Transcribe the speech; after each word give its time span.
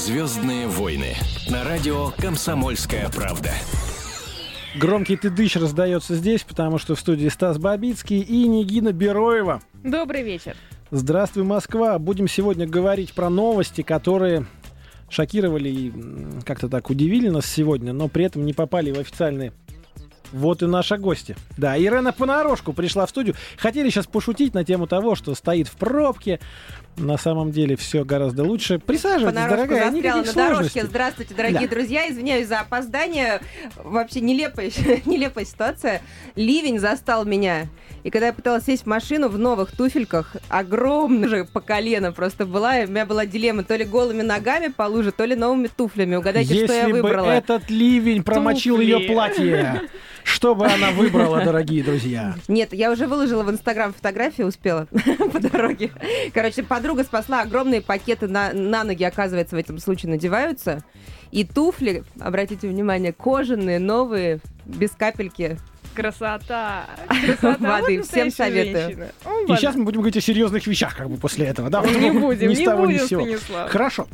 «Звездные 0.00 0.66
войны» 0.66 1.14
на 1.50 1.62
радио 1.62 2.06
«Комсомольская 2.16 3.10
правда». 3.10 3.50
Громкий 4.74 5.18
тыдыщ 5.18 5.56
раздается 5.56 6.14
здесь, 6.14 6.42
потому 6.42 6.78
что 6.78 6.94
в 6.94 7.00
студии 7.00 7.28
Стас 7.28 7.58
Бабицкий 7.58 8.20
и 8.20 8.48
Нигина 8.48 8.94
Бероева. 8.94 9.60
Добрый 9.84 10.22
вечер. 10.22 10.56
Здравствуй, 10.90 11.44
Москва. 11.44 11.98
Будем 11.98 12.28
сегодня 12.28 12.66
говорить 12.66 13.12
про 13.12 13.28
новости, 13.28 13.82
которые 13.82 14.46
шокировали 15.10 15.68
и 15.68 15.92
как-то 16.46 16.70
так 16.70 16.88
удивили 16.88 17.28
нас 17.28 17.44
сегодня, 17.44 17.92
но 17.92 18.08
при 18.08 18.24
этом 18.24 18.46
не 18.46 18.54
попали 18.54 18.92
в 18.92 18.98
официальные 18.98 19.52
вот 20.32 20.62
и 20.62 20.66
наши 20.66 20.96
гости. 20.96 21.36
Да, 21.56 21.78
Ирена 21.78 22.12
понарошку 22.12 22.72
пришла 22.72 23.06
в 23.06 23.10
студию. 23.10 23.34
Хотели 23.56 23.90
сейчас 23.90 24.06
пошутить 24.06 24.54
на 24.54 24.64
тему 24.64 24.86
того, 24.86 25.14
что 25.14 25.34
стоит 25.34 25.68
в 25.68 25.76
пробке, 25.76 26.40
на 26.96 27.16
самом 27.16 27.50
деле 27.50 27.76
все 27.76 28.04
гораздо 28.04 28.44
лучше. 28.44 28.78
Присаживайтесь, 28.78 29.40
дорогая, 29.40 29.90
застряла 29.90 30.22
на 30.22 30.32
дорожке. 30.32 30.84
Здравствуйте, 30.84 31.34
дорогие 31.34 31.68
да. 31.68 31.74
друзья. 31.74 32.08
Извиняюсь 32.10 32.46
за 32.46 32.60
опоздание. 32.60 33.40
Вообще 33.76 34.20
нелепая, 34.20 34.70
нелепая 35.06 35.44
ситуация. 35.44 36.02
Ливень 36.36 36.78
застал 36.78 37.24
меня. 37.24 37.66
И 38.02 38.10
когда 38.10 38.28
я 38.28 38.32
пыталась 38.32 38.64
сесть 38.64 38.84
в 38.84 38.86
машину 38.86 39.28
в 39.28 39.38
новых 39.38 39.72
туфельках, 39.72 40.36
огромная 40.48 41.28
же 41.28 41.44
по 41.44 41.60
колено 41.60 42.12
просто 42.12 42.46
была, 42.46 42.78
и 42.78 42.86
у 42.86 42.88
меня 42.90 43.04
была 43.04 43.26
дилемма 43.26 43.62
то 43.62 43.76
ли 43.76 43.84
голыми 43.84 44.22
ногами 44.22 44.68
по 44.68 44.84
луже, 44.84 45.12
то 45.12 45.24
ли 45.24 45.34
новыми 45.36 45.68
туфлями. 45.68 46.16
Угадайте, 46.16 46.54
Если 46.54 46.66
что 46.66 46.74
я 46.74 46.88
выбрала. 46.88 47.26
бы 47.26 47.30
этот 47.32 47.68
ливень 47.68 48.22
промочил 48.22 48.76
Туфли. 48.76 48.90
ее 48.90 49.00
платье, 49.00 49.82
что 50.24 50.54
бы 50.54 50.66
она 50.66 50.90
выбрала, 50.90 51.44
дорогие 51.44 51.82
друзья? 51.82 52.34
Нет, 52.48 52.72
я 52.72 52.90
уже 52.90 53.06
выложила 53.06 53.42
в 53.42 53.50
Инстаграм 53.50 53.92
фотографии, 53.92 54.42
успела 54.42 54.86
по 55.32 55.40
дороге. 55.40 55.90
Короче, 56.32 56.62
подруга 56.62 57.04
спасла 57.04 57.42
огромные 57.42 57.80
пакеты 57.80 58.28
на, 58.28 58.52
на 58.52 58.84
ноги, 58.84 59.04
оказывается, 59.04 59.56
в 59.56 59.58
этом 59.58 59.78
случае 59.78 60.10
надеваются. 60.10 60.82
И 61.30 61.44
туфли, 61.44 62.04
обратите 62.18 62.68
внимание, 62.68 63.12
кожаные, 63.12 63.78
новые, 63.78 64.40
без 64.64 64.90
капельки 64.90 65.58
Красота! 65.94 66.86
Красота! 67.26 67.80
Воды. 67.80 67.98
Вот 67.98 68.06
Всем 68.06 68.30
советую. 68.30 68.84
женщина. 68.84 69.06
О, 69.24 69.52
И 69.52 69.56
сейчас 69.56 69.74
мы 69.74 69.84
будем 69.84 70.00
говорить 70.00 70.16
о 70.16 70.20
серьезных 70.20 70.66
вещах, 70.66 70.96
как 70.96 71.10
бы 71.10 71.16
после 71.16 71.46
этого. 71.46 71.68
Да, 71.68 71.82
Не 71.82 72.10
будем, 72.12 72.54
с 72.54 72.58
не 72.58 72.64
ни 72.64 72.76
будем, 72.76 72.98
с 73.00 73.08
сего. 73.08 73.22
Станислав. 73.22 73.70
Хорошо. 73.70 74.06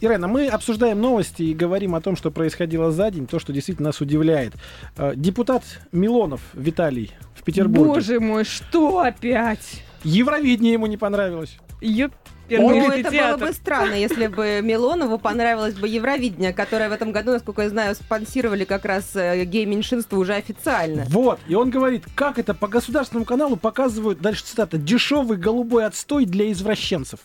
Ирена, 0.00 0.28
мы 0.28 0.48
обсуждаем 0.48 1.00
новости 1.00 1.42
и 1.42 1.54
говорим 1.54 1.94
о 1.94 2.00
том, 2.00 2.16
что 2.16 2.30
происходило 2.30 2.90
за 2.90 3.10
день, 3.10 3.26
то, 3.26 3.38
что 3.38 3.52
действительно 3.52 3.88
нас 3.88 4.00
удивляет. 4.00 4.54
Э, 4.96 5.12
Депутат 5.14 5.62
Милонов 5.92 6.40
Виталий 6.54 7.12
в 7.34 7.42
Петербурге. 7.42 7.92
Боже 7.92 8.20
мой, 8.20 8.44
что 8.44 9.00
опять? 9.00 9.82
Евровидение 10.02 10.72
ему 10.72 10.86
не 10.86 10.96
понравилось. 10.96 11.58
Ёперный 11.82 12.80
Ну, 12.80 12.90
это 12.90 13.10
было 13.10 13.36
бы 13.36 13.52
странно, 13.52 13.92
если 13.92 14.26
бы 14.26 14.60
Милонову 14.62 15.18
понравилось 15.18 15.74
бы 15.74 15.86
Евровидение, 15.86 16.54
которое 16.54 16.88
в 16.88 16.92
этом 16.92 17.12
году, 17.12 17.32
насколько 17.32 17.62
я 17.62 17.68
знаю, 17.68 17.94
спонсировали 17.94 18.64
как 18.64 18.86
раз 18.86 19.14
э, 19.14 19.44
гей-меньшинство 19.44 20.18
уже 20.18 20.34
официально. 20.34 21.04
Вот. 21.10 21.38
И 21.46 21.54
он 21.54 21.68
говорит, 21.68 22.04
как 22.14 22.38
это 22.38 22.54
по 22.54 22.68
государственному 22.68 23.26
каналу 23.26 23.56
показывают, 23.56 24.20
дальше 24.20 24.44
цитата, 24.44 24.78
дешевый 24.78 25.36
голубой 25.36 25.84
отстой 25.84 26.24
для 26.24 26.50
извращенцев. 26.50 27.20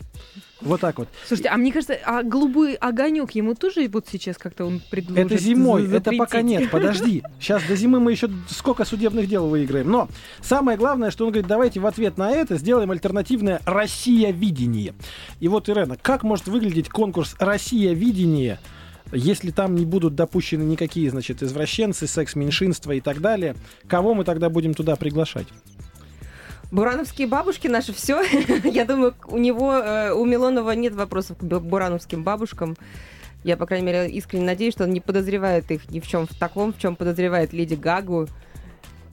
Вот 0.65 0.81
так 0.81 0.97
вот. 0.97 1.07
Слушайте, 1.27 1.49
а 1.49 1.57
мне 1.57 1.71
кажется, 1.71 1.97
а 2.05 2.23
голубой 2.23 2.73
огонек 2.73 3.31
ему 3.31 3.55
тоже 3.55 3.87
вот 3.87 4.07
сейчас 4.11 4.37
как-то 4.37 4.65
он 4.65 4.81
предложит 4.89 5.31
Это 5.31 5.37
зимой, 5.41 5.85
за- 5.85 5.97
это 5.97 6.11
пока 6.11 6.39
запретить? 6.39 6.59
нет, 6.59 6.71
подожди. 6.71 7.23
Сейчас 7.39 7.63
до 7.63 7.75
зимы 7.75 7.99
мы 7.99 8.11
еще 8.11 8.29
сколько 8.49 8.83
судебных 8.83 9.27
дел 9.27 9.47
выиграем. 9.47 9.89
Но 9.89 10.09
самое 10.41 10.77
главное, 10.77 11.11
что 11.11 11.25
он 11.25 11.31
говорит, 11.31 11.47
давайте 11.47 11.79
в 11.79 11.85
ответ 11.85 12.17
на 12.17 12.31
это 12.31 12.57
сделаем 12.57 12.91
альтернативное 12.91 13.61
«Россия-видение». 13.65 14.93
И 15.39 15.47
вот, 15.47 15.69
Ирена, 15.69 15.97
как 16.01 16.23
может 16.23 16.47
выглядеть 16.47 16.89
конкурс 16.89 17.35
«Россия-видение», 17.39 18.59
если 19.13 19.51
там 19.51 19.75
не 19.75 19.85
будут 19.85 20.15
допущены 20.15 20.63
никакие, 20.63 21.09
значит, 21.11 21.43
извращенцы, 21.43 22.07
секс-меньшинства 22.07 22.91
и 22.93 23.01
так 23.01 23.21
далее, 23.21 23.55
кого 23.87 24.15
мы 24.15 24.23
тогда 24.23 24.49
будем 24.49 24.73
туда 24.73 24.95
приглашать? 24.95 25.47
Бурановские 26.75 27.27
бабушки 27.27 27.69
наши 27.69 27.93
все. 27.93 28.21
Я 28.65 28.83
думаю, 28.83 29.13
у 29.29 29.37
него, 29.37 29.71
э, 29.75 30.11
у 30.11 30.25
Милонова 30.25 30.71
нет 30.71 30.93
вопросов 30.93 31.37
к 31.37 31.41
бу- 31.41 31.61
бурановским 31.61 32.21
бабушкам. 32.21 32.75
Я, 33.45 33.55
по 33.55 33.65
крайней 33.65 33.85
мере, 33.85 34.09
искренне 34.09 34.43
надеюсь, 34.43 34.73
что 34.73 34.83
он 34.83 34.89
не 34.89 34.99
подозревает 34.99 35.71
их 35.71 35.89
ни 35.89 36.01
в 36.01 36.07
чем 36.07 36.27
в 36.27 36.37
таком, 36.37 36.73
в 36.73 36.77
чем 36.77 36.97
подозревает 36.97 37.53
Леди 37.53 37.75
Гагу. 37.75 38.27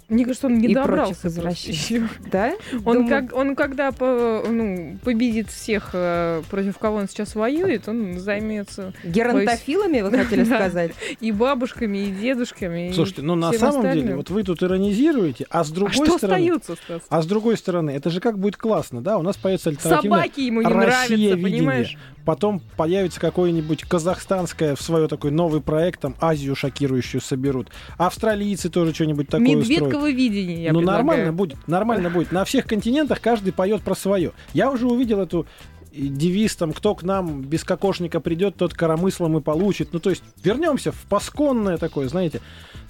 Мне 0.09 0.25
кажется, 0.25 0.47
он 0.47 0.59
не 0.59 0.69
И 0.69 0.75
добрался. 0.75 1.29
ещё. 1.29 2.03
Да? 2.31 2.53
Он, 2.85 2.99
Думаю, 2.99 3.09
как, 3.09 3.37
он 3.37 3.57
когда 3.57 3.93
по- 3.93 4.45
ну, 4.49 4.99
победит 5.05 5.51
всех, 5.51 5.91
э, 5.93 6.43
против 6.51 6.79
кого 6.79 6.97
он 6.97 7.09
сейчас 7.09 7.35
воюет, 7.35 7.89
он 7.89 8.19
займется 8.19 8.93
Геронтофилами, 9.05 10.01
вы 10.01 10.11
хотели 10.19 10.45
сказать? 10.45 10.93
и 11.21 11.33
бабушками, 11.33 11.99
и 11.99 12.11
дедушками. 12.11 12.91
и 12.91 12.93
Слушайте, 12.93 13.23
ну 13.23 13.35
на 13.35 13.53
самом 13.53 13.93
деле, 13.93 14.17
вот 14.17 14.31
вы 14.31 14.45
тут 14.45 14.63
иронизируете, 14.63 15.47
а 15.51 15.65
с 15.65 15.71
а 15.71 15.75
другой 15.75 16.19
стороны... 16.19 16.61
А 17.09 17.23
с 17.23 17.27
другой 17.27 17.57
стороны, 17.57 17.91
это 17.91 18.11
же 18.11 18.21
как 18.21 18.39
будет 18.39 18.57
классно, 18.57 19.01
да? 19.03 19.19
У 19.19 19.23
нас 19.23 19.37
появится 19.37 19.71
альтернативная 19.71 20.21
Собаки 20.21 20.41
ему 20.41 20.63
не 20.63 20.69
нравятся, 20.69 21.43
понимаешь? 21.43 21.97
Потом 22.25 22.61
появится 22.77 23.21
какое-нибудь 23.21 23.83
казахстанское 23.85 24.77
в 24.77 24.83
свое 24.83 25.09
такой 25.09 25.31
новый 25.31 25.61
проект, 25.61 26.01
там 26.01 26.15
Азию 26.21 26.55
шокирующую 26.55 27.21
соберут. 27.21 27.71
Австралийцы 27.99 28.71
тоже 28.71 28.95
что-нибудь 28.95 29.29
такое 29.29 29.57
устроят. 29.57 29.69
Медведково 29.69 30.11
видение, 30.11 30.65
я 30.65 30.73
ну 30.73 30.81
предлагаю. 30.81 31.05
нормально 31.05 31.33
будет, 31.33 31.69
нормально 31.69 32.11
будет. 32.11 32.33
На 32.33 32.45
всех 32.45 32.67
континентах 32.67 33.21
каждый 33.21 33.53
поет 33.53 33.83
про 33.83 33.95
свое. 33.95 34.33
Я 34.53 34.71
уже 34.71 34.87
увидел 34.87 35.21
эту 35.21 35.47
э, 35.93 36.01
девиз 36.01 36.55
там, 36.57 36.73
кто 36.73 36.95
к 36.95 37.03
нам 37.03 37.43
без 37.43 37.65
кокошника 37.65 38.21
придет, 38.21 38.57
тот 38.57 38.75
коромыслом 38.75 39.39
и 39.39 39.41
получит. 39.41 39.93
Ну, 39.93 39.99
то 39.99 40.11
есть 40.11 40.23
вернемся 40.43 40.93
в 40.93 41.03
пасконное 41.09 41.77
такое, 41.77 42.09
знаете, 42.09 42.41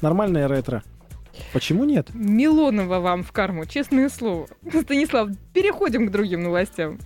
нормальное 0.03 0.47
ретро. 0.47 0.82
Почему 1.53 1.84
нет? 1.84 2.09
Милонова 2.12 3.00
вам 3.00 3.22
в 3.22 3.32
карму, 3.32 3.65
честное 3.65 4.09
слово. 4.09 4.48
Станислав, 4.82 5.31
переходим 5.54 6.09
к 6.09 6.10
другим 6.10 6.42
новостям. 6.42 6.98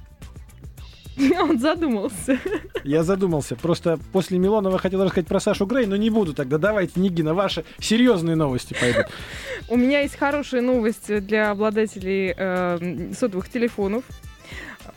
Он 1.41 1.59
задумался. 1.59 2.38
Я 2.84 3.03
задумался. 3.03 3.56
Просто 3.56 3.99
после 4.12 4.38
Милонова 4.38 4.78
хотел 4.78 5.03
рассказать 5.03 5.27
про 5.27 5.41
Сашу 5.41 5.66
Грей, 5.66 5.87
но 5.87 5.97
не 5.97 6.10
буду 6.10 6.34
тогда. 6.34 6.59
Давайте, 6.59 7.00
Нигина, 7.00 7.34
ваши 7.34 7.65
серьезные 7.78 8.37
новости 8.37 8.77
пойдут. 8.78 9.06
У 9.69 9.77
меня 9.77 10.00
есть 10.00 10.16
хорошая 10.16 10.60
новость 10.60 11.25
для 11.27 11.50
обладателей 11.50 12.34
э, 12.37 13.12
сотовых 13.19 13.49
телефонов. 13.49 14.04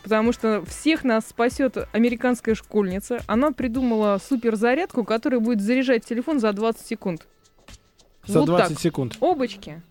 Потому 0.04 0.32
что 0.34 0.64
всех 0.66 1.04
нас 1.04 1.28
спасет 1.28 1.78
американская 1.92 2.56
школьница. 2.56 3.22
Она 3.28 3.52
придумала 3.52 4.20
суперзарядку, 4.24 5.04
которая 5.04 5.40
будет 5.40 5.62
заряжать 5.62 6.06
телефон 6.06 6.40
за 6.40 6.54
20 6.54 6.86
секунд. 6.86 7.28
За 8.26 8.40
Вот 8.40 8.46
20 8.46 8.70
так. 8.70 8.80
секунд. 8.80 9.18
Обочки. 9.20 9.82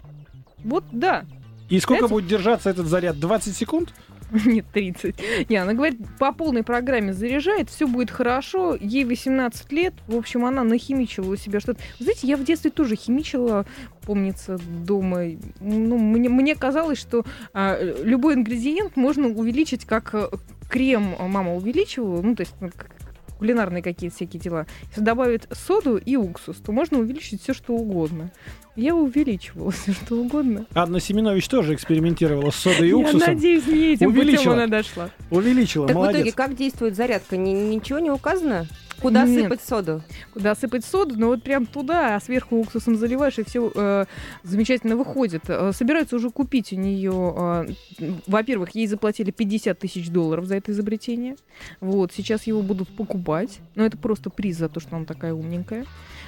Вот 0.64 0.84
да. 0.92 1.24
И 1.68 1.80
сколько 1.80 2.08
будет 2.08 2.26
держаться 2.26 2.70
этот 2.70 2.86
заряд? 2.86 3.18
20 3.18 3.56
секунд? 3.56 3.92
Нет, 4.44 4.66
30. 4.72 5.48
Не, 5.48 5.56
она 5.56 5.72
говорит, 5.74 5.98
по 6.18 6.32
полной 6.32 6.62
программе 6.62 7.12
заряжает, 7.12 7.70
все 7.70 7.86
будет 7.86 8.10
хорошо. 8.10 8.76
Ей 8.78 9.04
18 9.04 9.72
лет. 9.72 9.94
В 10.06 10.16
общем, 10.16 10.44
она 10.44 10.64
нахимичила 10.64 11.32
у 11.32 11.36
себя 11.36 11.60
что-то. 11.60 11.80
Знаете, 11.98 12.26
я 12.26 12.36
в 12.36 12.44
детстве 12.44 12.70
тоже 12.70 12.96
химичила, 12.96 13.64
помнится, 14.02 14.58
дома. 14.58 15.24
Ну, 15.60 15.98
мне, 15.98 16.28
мне 16.28 16.54
казалось, 16.54 16.98
что 16.98 17.24
а, 17.52 17.78
любой 18.02 18.34
ингредиент 18.34 18.96
можно 18.96 19.28
увеличить, 19.28 19.84
как 19.84 20.14
э, 20.14 20.28
крем 20.68 21.14
мама 21.18 21.54
увеличивала, 21.54 22.22
ну, 22.22 22.36
то 22.36 22.42
есть 22.42 22.54
ну, 22.60 22.70
как 22.74 22.97
кулинарные 23.38 23.82
какие-то 23.82 24.16
всякие 24.16 24.40
дела. 24.40 24.66
Если 24.90 25.00
добавить 25.00 25.42
соду 25.52 25.96
и 25.96 26.16
уксус, 26.16 26.56
то 26.56 26.72
можно 26.72 26.98
увеличить 26.98 27.42
все, 27.42 27.54
что 27.54 27.74
угодно. 27.74 28.30
Я 28.76 28.94
увеличивала 28.94 29.70
все, 29.72 29.92
что 29.92 30.16
угодно. 30.16 30.66
Анна 30.74 31.00
Семенович 31.00 31.48
тоже 31.48 31.74
экспериментировала 31.74 32.50
с 32.50 32.56
содой 32.56 32.86
и 32.88 32.90
Я 32.90 32.96
уксусом. 32.98 33.34
надеюсь, 33.34 33.66
не 33.66 33.92
этим 33.94 34.10
путем 34.12 34.22
Увеличила. 34.22 34.54
она 34.54 34.66
дошла. 34.66 35.10
Увеличила, 35.30 35.86
Так 35.86 35.96
в 35.96 35.98
молодец. 35.98 36.20
итоге, 36.20 36.32
как 36.32 36.56
действует 36.56 36.94
зарядка? 36.96 37.36
Ни- 37.36 37.74
ничего 37.74 37.98
не 37.98 38.10
указано? 38.10 38.66
Куда 39.00 39.24
Нет. 39.24 39.44
сыпать 39.44 39.60
соду? 39.60 40.02
куда 40.32 40.54
сыпать 40.54 40.84
соду, 40.84 41.16
но 41.18 41.28
вот 41.28 41.42
прям 41.42 41.66
туда, 41.66 42.16
а 42.16 42.20
сверху 42.20 42.56
уксусом 42.56 42.96
заливаешь, 42.96 43.38
и 43.38 43.44
все 43.44 44.06
замечательно 44.42 44.96
выходит. 44.96 45.42
Э, 45.48 45.72
собираются 45.72 46.16
уже 46.16 46.30
купить 46.30 46.72
у 46.72 46.76
нее, 46.76 47.34
э, 47.36 48.08
во-первых, 48.26 48.70
ей 48.74 48.86
заплатили 48.86 49.30
50 49.30 49.78
тысяч 49.78 50.10
долларов 50.10 50.46
за 50.46 50.56
это 50.56 50.72
изобретение. 50.72 51.36
Вот, 51.80 52.12
сейчас 52.12 52.44
его 52.44 52.62
будут 52.62 52.88
покупать. 52.88 53.60
Но 53.74 53.84
это 53.84 53.96
просто 53.96 54.30
приз 54.30 54.58
за 54.58 54.68
то, 54.68 54.80
что 54.80 54.96
она 54.96 55.04
такая 55.04 55.34
умненькая. 55.34 55.84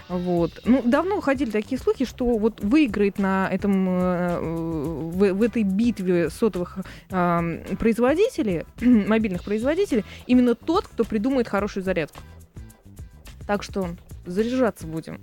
Вот. 0.08 0.60
Ну, 0.64 0.82
давно 0.84 1.20
ходили 1.20 1.50
такие 1.50 1.80
слухи, 1.80 2.04
что 2.04 2.36
вот 2.36 2.60
выиграет 2.62 3.18
на 3.18 3.48
этом, 3.48 3.88
э, 3.88 4.40
в, 4.40 5.32
в 5.34 5.42
этой 5.42 5.62
битве 5.62 6.30
сотовых 6.30 6.78
э, 7.10 7.76
производителей, 7.78 8.64
мобильных 8.80 9.44
производителей, 9.44 10.04
именно 10.26 10.54
тот, 10.54 10.88
кто 10.88 11.04
придумает 11.04 11.46
хорошую 11.48 11.84
зарядку. 11.84 12.18
Так 13.50 13.64
что 13.64 13.88
заряжаться 14.26 14.86
будем. 14.86 15.20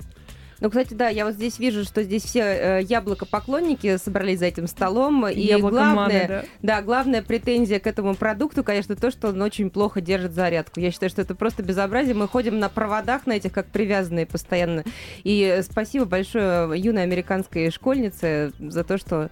Ну, 0.59 0.69
кстати, 0.69 0.93
да, 0.93 1.09
я 1.09 1.25
вот 1.25 1.35
здесь 1.35 1.59
вижу, 1.59 1.83
что 1.83 2.03
здесь 2.03 2.23
все 2.23 2.39
э, 2.39 2.81
яблоко-поклонники 2.83 3.97
собрались 3.97 4.39
за 4.39 4.45
этим 4.45 4.67
столом. 4.67 5.27
И 5.27 5.39
Яблокоманы, 5.39 5.93
главное, 5.93 6.27
да. 6.27 6.43
да, 6.61 6.81
главная 6.81 7.21
претензия 7.21 7.79
к 7.79 7.87
этому 7.87 8.15
продукту, 8.15 8.63
конечно, 8.63 8.95
то, 8.95 9.11
что 9.11 9.29
он 9.29 9.41
очень 9.41 9.69
плохо 9.69 10.01
держит 10.01 10.33
зарядку. 10.33 10.79
Я 10.79 10.91
считаю, 10.91 11.09
что 11.09 11.21
это 11.21 11.35
просто 11.35 11.61
безобразие. 11.61 12.15
Мы 12.15 12.27
ходим 12.27 12.57
на 12.59 12.69
проводах 12.69 13.27
на 13.27 13.33
этих, 13.33 13.51
как 13.51 13.67
привязанные 13.67 14.25
постоянно. 14.25 14.83
И 15.23 15.61
спасибо 15.69 16.05
большое 16.05 16.79
юной 16.79 17.03
американской 17.03 17.69
школьнице 17.69 18.51
за 18.59 18.83
то, 18.83 18.97
что 18.97 19.29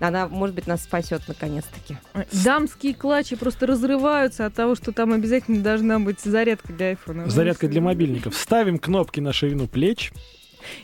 она, 0.00 0.26
может 0.28 0.54
быть, 0.54 0.66
нас 0.66 0.82
спасет 0.82 1.22
наконец-таки. 1.28 1.96
Дамские 2.44 2.94
клатчи 2.94 3.36
просто 3.36 3.66
разрываются 3.66 4.46
от 4.46 4.54
того, 4.54 4.74
что 4.74 4.92
там 4.92 5.12
обязательно 5.12 5.62
должна 5.62 5.98
быть 5.98 6.20
зарядка 6.20 6.72
для 6.72 6.86
айфона. 6.86 7.28
Зарядка 7.28 7.68
для 7.68 7.80
мобильников. 7.80 8.34
Ставим 8.34 8.78
кнопки 8.78 9.20
на 9.20 9.32
ширину 9.32 9.68
плеч 9.68 10.12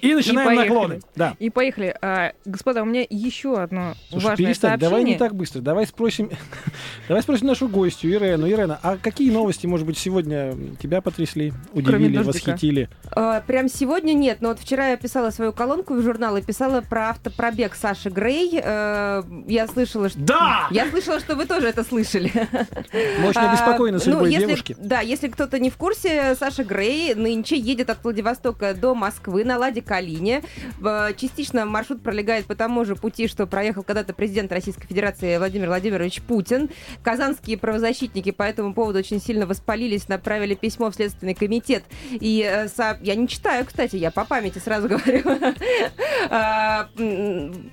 и 0.02 0.14
начинаем 0.14 0.48
поехали. 0.48 0.68
наклоны. 0.68 1.00
Да. 1.16 1.34
И 1.38 1.50
поехали. 1.50 1.94
А, 2.00 2.32
господа, 2.44 2.82
у 2.82 2.84
меня 2.86 3.04
еще 3.08 3.58
одно 3.60 3.94
Слушай, 4.10 4.24
важное 4.24 4.46
перестань, 4.46 4.70
сообщение. 4.72 4.90
давай 4.90 5.04
не 5.04 5.16
так 5.16 5.34
быстро. 5.34 5.60
Давай 5.60 5.86
спросим, 5.86 6.30
давай 7.08 7.22
спросим 7.22 7.46
нашу 7.46 7.68
гостью 7.68 8.12
Ирену. 8.12 8.48
Ирена, 8.48 8.78
а 8.82 8.96
какие 8.96 9.30
новости, 9.30 9.66
может 9.66 9.86
быть, 9.86 9.98
сегодня 9.98 10.54
тебя 10.80 11.00
потрясли, 11.00 11.52
удивили, 11.72 12.18
восхитили? 12.18 12.88
Э, 13.16 13.40
Прям 13.46 13.68
сегодня 13.68 14.12
нет, 14.12 14.38
но 14.40 14.48
вот 14.48 14.58
вчера 14.60 14.88
я 14.90 14.96
писала 14.96 15.30
свою 15.30 15.52
колонку 15.52 15.94
в 15.94 16.02
журнал 16.02 16.36
и 16.36 16.42
писала 16.42 16.80
про 16.80 17.10
автопробег 17.10 17.74
Саши 17.74 18.08
Грей. 18.10 18.60
Э, 18.62 19.22
Я 19.46 19.66
слышала, 19.66 20.08
что... 20.08 20.18
Да! 20.18 20.66
Я 20.70 20.88
слышала, 20.90 21.20
что 21.20 21.34
вы 21.36 21.46
тоже 21.46 21.68
это 21.68 21.84
слышали. 21.84 22.30
Мы 23.20 23.28
очень 23.28 23.40
А, 23.40 23.50
обеспокоены 23.52 23.98
ну, 23.98 24.02
судьбой 24.04 24.30
если- 24.32 24.46
девушки. 24.46 24.76
Да, 24.78 25.00
если 25.00 25.28
кто-то 25.28 25.58
не 25.58 25.70
в 25.70 25.76
курсе, 25.76 26.34
Саша 26.38 26.64
Грей 26.64 27.14
нынче 27.14 27.56
едет 27.56 27.90
от 27.90 28.02
Владивостока 28.02 28.74
до 28.74 28.94
Москвы 28.94 29.44
на 29.44 29.58
Ладе 29.68 29.82
Калине. 29.82 30.42
Частично 31.16 31.66
маршрут 31.66 32.02
пролегает 32.02 32.46
по 32.46 32.54
тому 32.54 32.86
же 32.86 32.96
пути, 32.96 33.28
что 33.28 33.46
проехал 33.46 33.82
когда-то 33.82 34.14
президент 34.14 34.50
Российской 34.50 34.86
Федерации 34.86 35.36
Владимир 35.36 35.68
Владимирович 35.68 36.22
Путин. 36.22 36.70
Казанские 37.02 37.58
правозащитники 37.58 38.30
по 38.30 38.44
этому 38.44 38.72
поводу 38.72 38.98
очень 38.98 39.20
сильно 39.20 39.46
воспалились, 39.46 40.08
направили 40.08 40.54
письмо 40.54 40.90
в 40.90 40.94
Следственный 40.94 41.34
комитет. 41.34 41.84
И 42.12 42.42
э, 42.50 42.68
со- 42.68 42.98
я 43.02 43.14
не 43.14 43.28
читаю, 43.28 43.66
кстати, 43.66 43.96
я 43.96 44.10
по 44.10 44.24
памяти 44.24 44.58
сразу 44.58 44.88
говорю. 44.88 45.22
А, 46.30 46.88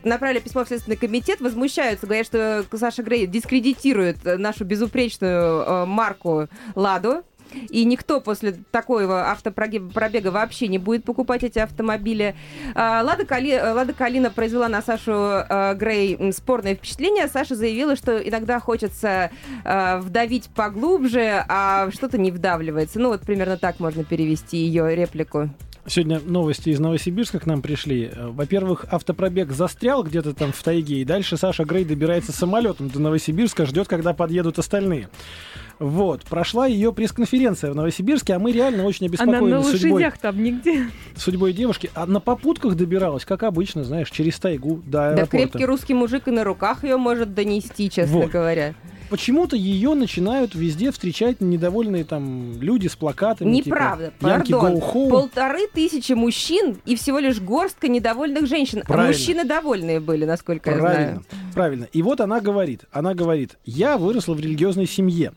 Направили 0.03 0.39
письмо 0.39 0.65
в 0.65 0.67
Следственный 0.67 0.97
комитет, 0.97 1.39
возмущаются, 1.39 2.05
говорят, 2.07 2.25
что 2.27 2.65
Саша 2.73 3.03
Грей 3.03 3.25
дискредитирует 3.25 4.17
нашу 4.25 4.65
безупречную 4.65 5.61
э, 5.61 5.85
марку 5.85 6.47
«Ладу». 6.75 7.23
И 7.69 7.85
никто 7.85 8.21
после 8.21 8.55
такого 8.71 9.29
автопробега 9.29 10.29
вообще 10.29 10.67
не 10.67 10.77
будет 10.77 11.03
покупать 11.03 11.43
эти 11.43 11.59
автомобили. 11.59 12.35
А, 12.73 13.01
Лада, 13.03 13.25
Кали... 13.25 13.59
Лада 13.59 13.93
Калина 13.93 14.29
произвела 14.31 14.67
на 14.67 14.81
Сашу 14.81 15.11
э, 15.11 15.75
Грей 15.75 16.31
спорное 16.33 16.75
впечатление. 16.75 17.27
Саша 17.27 17.55
заявила, 17.55 17.95
что 17.95 18.17
иногда 18.17 18.59
хочется 18.59 19.31
э, 19.63 19.97
вдавить 19.99 20.49
поглубже, 20.49 21.45
а 21.47 21.89
что-то 21.91 22.17
не 22.17 22.31
вдавливается. 22.31 22.99
Ну 22.99 23.09
вот 23.09 23.21
примерно 23.21 23.57
так 23.57 23.79
можно 23.79 24.03
перевести 24.03 24.57
ее 24.57 24.95
реплику. 24.95 25.49
Сегодня 25.87 26.19
новости 26.19 26.69
из 26.69 26.79
Новосибирска 26.79 27.39
к 27.39 27.45
нам 27.45 27.61
пришли. 27.61 28.09
Э, 28.11 28.29
Во-первых, 28.29 28.85
автопробег 28.89 29.51
застрял 29.51 30.03
где-то 30.03 30.33
там 30.33 30.51
в 30.51 30.63
тайге, 30.63 31.01
и 31.01 31.05
дальше 31.05 31.37
Саша 31.37 31.63
Грей 31.63 31.85
добирается 31.85 32.31
самолетом 32.31 32.89
до 32.89 32.99
Новосибирска, 32.99 33.67
ждет, 33.67 33.87
когда 33.87 34.13
подъедут 34.13 34.57
остальные. 34.57 35.09
Вот, 35.79 36.23
прошла 36.23 36.67
ее 36.67 36.93
пресс-конференция 36.93 37.71
в 37.71 37.75
Новосибирске, 37.75 38.33
а 38.35 38.39
мы 38.39 38.51
реально 38.51 38.85
очень 38.85 39.07
Она 39.07 39.25
на 39.25 39.37
обеспокоены 39.37 39.63
судьбой, 39.63 39.91
лошадях 39.91 40.17
там 40.19 40.41
нигде. 40.43 40.87
судьбой 41.17 41.53
девушки. 41.53 41.91
А 41.95 42.05
на 42.05 42.19
попутках 42.19 42.75
добиралась, 42.75 43.25
как 43.25 43.43
обычно, 43.43 43.83
знаешь, 43.83 44.09
через 44.09 44.39
тайгу 44.39 44.77
до 44.85 44.91
Да 44.91 45.07
аэропорта. 45.09 45.31
крепкий 45.37 45.65
русский 45.65 45.93
мужик 45.93 46.27
и 46.27 46.31
на 46.31 46.43
руках 46.43 46.83
ее 46.83 46.97
может 46.97 47.33
донести, 47.33 47.89
честно 47.89 48.19
Вот. 48.19 48.31
говоря. 48.31 48.73
Почему-то 49.09 49.55
ее 49.55 49.93
начинают 49.93 50.55
везде 50.55 50.91
встречать 50.91 51.39
недовольные 51.39 52.05
там 52.05 52.59
люди 52.59 52.87
с 52.87 52.95
плакатами. 52.95 53.51
Неправда, 53.51 54.11
типа, 54.17 54.29
пардон. 54.29 54.75
go 54.77 54.93
home. 54.93 55.09
Полторы 55.11 55.67
тысячи 55.71 56.13
мужчин 56.13 56.77
и 56.85 56.95
всего 56.95 57.19
лишь 57.19 57.39
горстка 57.39 57.87
недовольных 57.87 58.47
женщин. 58.47 58.81
Правильно. 58.81 59.09
А 59.09 59.11
мужчины 59.11 59.43
довольные 59.45 59.99
были, 59.99 60.25
насколько 60.25 60.71
я 60.71 60.77
Правильно, 60.77 61.05
знаю. 61.07 61.25
правильно. 61.53 61.87
И 61.93 62.01
вот 62.01 62.19
она 62.19 62.39
говорит, 62.41 62.85
она 62.91 63.13
говорит, 63.13 63.57
я 63.63 63.97
выросла 63.99 64.33
в 64.33 64.39
религиозной 64.39 64.87
семье. 64.87 65.33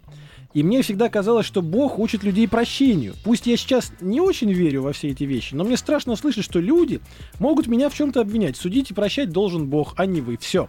И 0.55 0.63
мне 0.63 0.83
всегда 0.83 1.09
казалось, 1.09 1.45
что 1.45 1.61
Бог 1.61 1.99
учит 1.99 2.25
людей 2.25 2.49
прощению. 2.49 3.15
Пусть 3.23 3.47
я 3.47 3.57
сейчас 3.57 3.93
не 4.01 4.21
очень 4.21 4.51
верю 4.53 4.83
во 4.83 4.93
все 4.93 5.09
эти 5.09 5.25
вещи, 5.25 5.55
но 5.55 5.65
мне 5.65 5.77
страшно 5.77 6.17
слышать, 6.17 6.45
что 6.45 6.59
люди 6.59 7.01
могут 7.39 7.67
меня 7.67 7.91
в 7.91 7.95
чем-то 7.95 8.21
обвинять. 8.21 8.57
Судить 8.57 8.91
и 8.91 8.95
прощать 8.95 9.31
должен 9.31 9.67
Бог, 9.67 9.95
а 9.97 10.07
не 10.07 10.21
вы. 10.21 10.39
Все. 10.39 10.69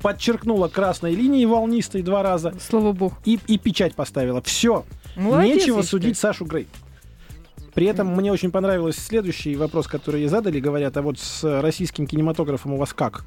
Подчеркнула 0.00 0.66
красной 0.66 1.14
линией 1.14 1.46
волнистой 1.46 2.02
два 2.02 2.24
раза 2.24 2.52
Слава 2.60 2.92
богу. 2.92 3.16
и, 3.24 3.38
и 3.46 3.58
печать 3.58 3.94
поставила. 3.94 4.42
Все. 4.42 4.84
Молодец, 5.14 5.56
Нечего 5.56 5.82
судить 5.82 6.18
Сашу 6.18 6.44
Грей. 6.44 6.66
При 7.74 7.86
этом 7.86 8.08
мне 8.08 8.32
очень 8.32 8.50
понравился 8.50 9.00
следующий 9.00 9.54
вопрос, 9.56 9.86
который 9.86 10.22
ей 10.22 10.28
задали. 10.28 10.60
Говорят, 10.60 10.96
а 10.96 11.02
вот 11.02 11.18
с 11.18 11.60
российским 11.62 12.06
кинематографом 12.06 12.74
у 12.74 12.76
вас 12.76 12.92
как? 12.92 13.24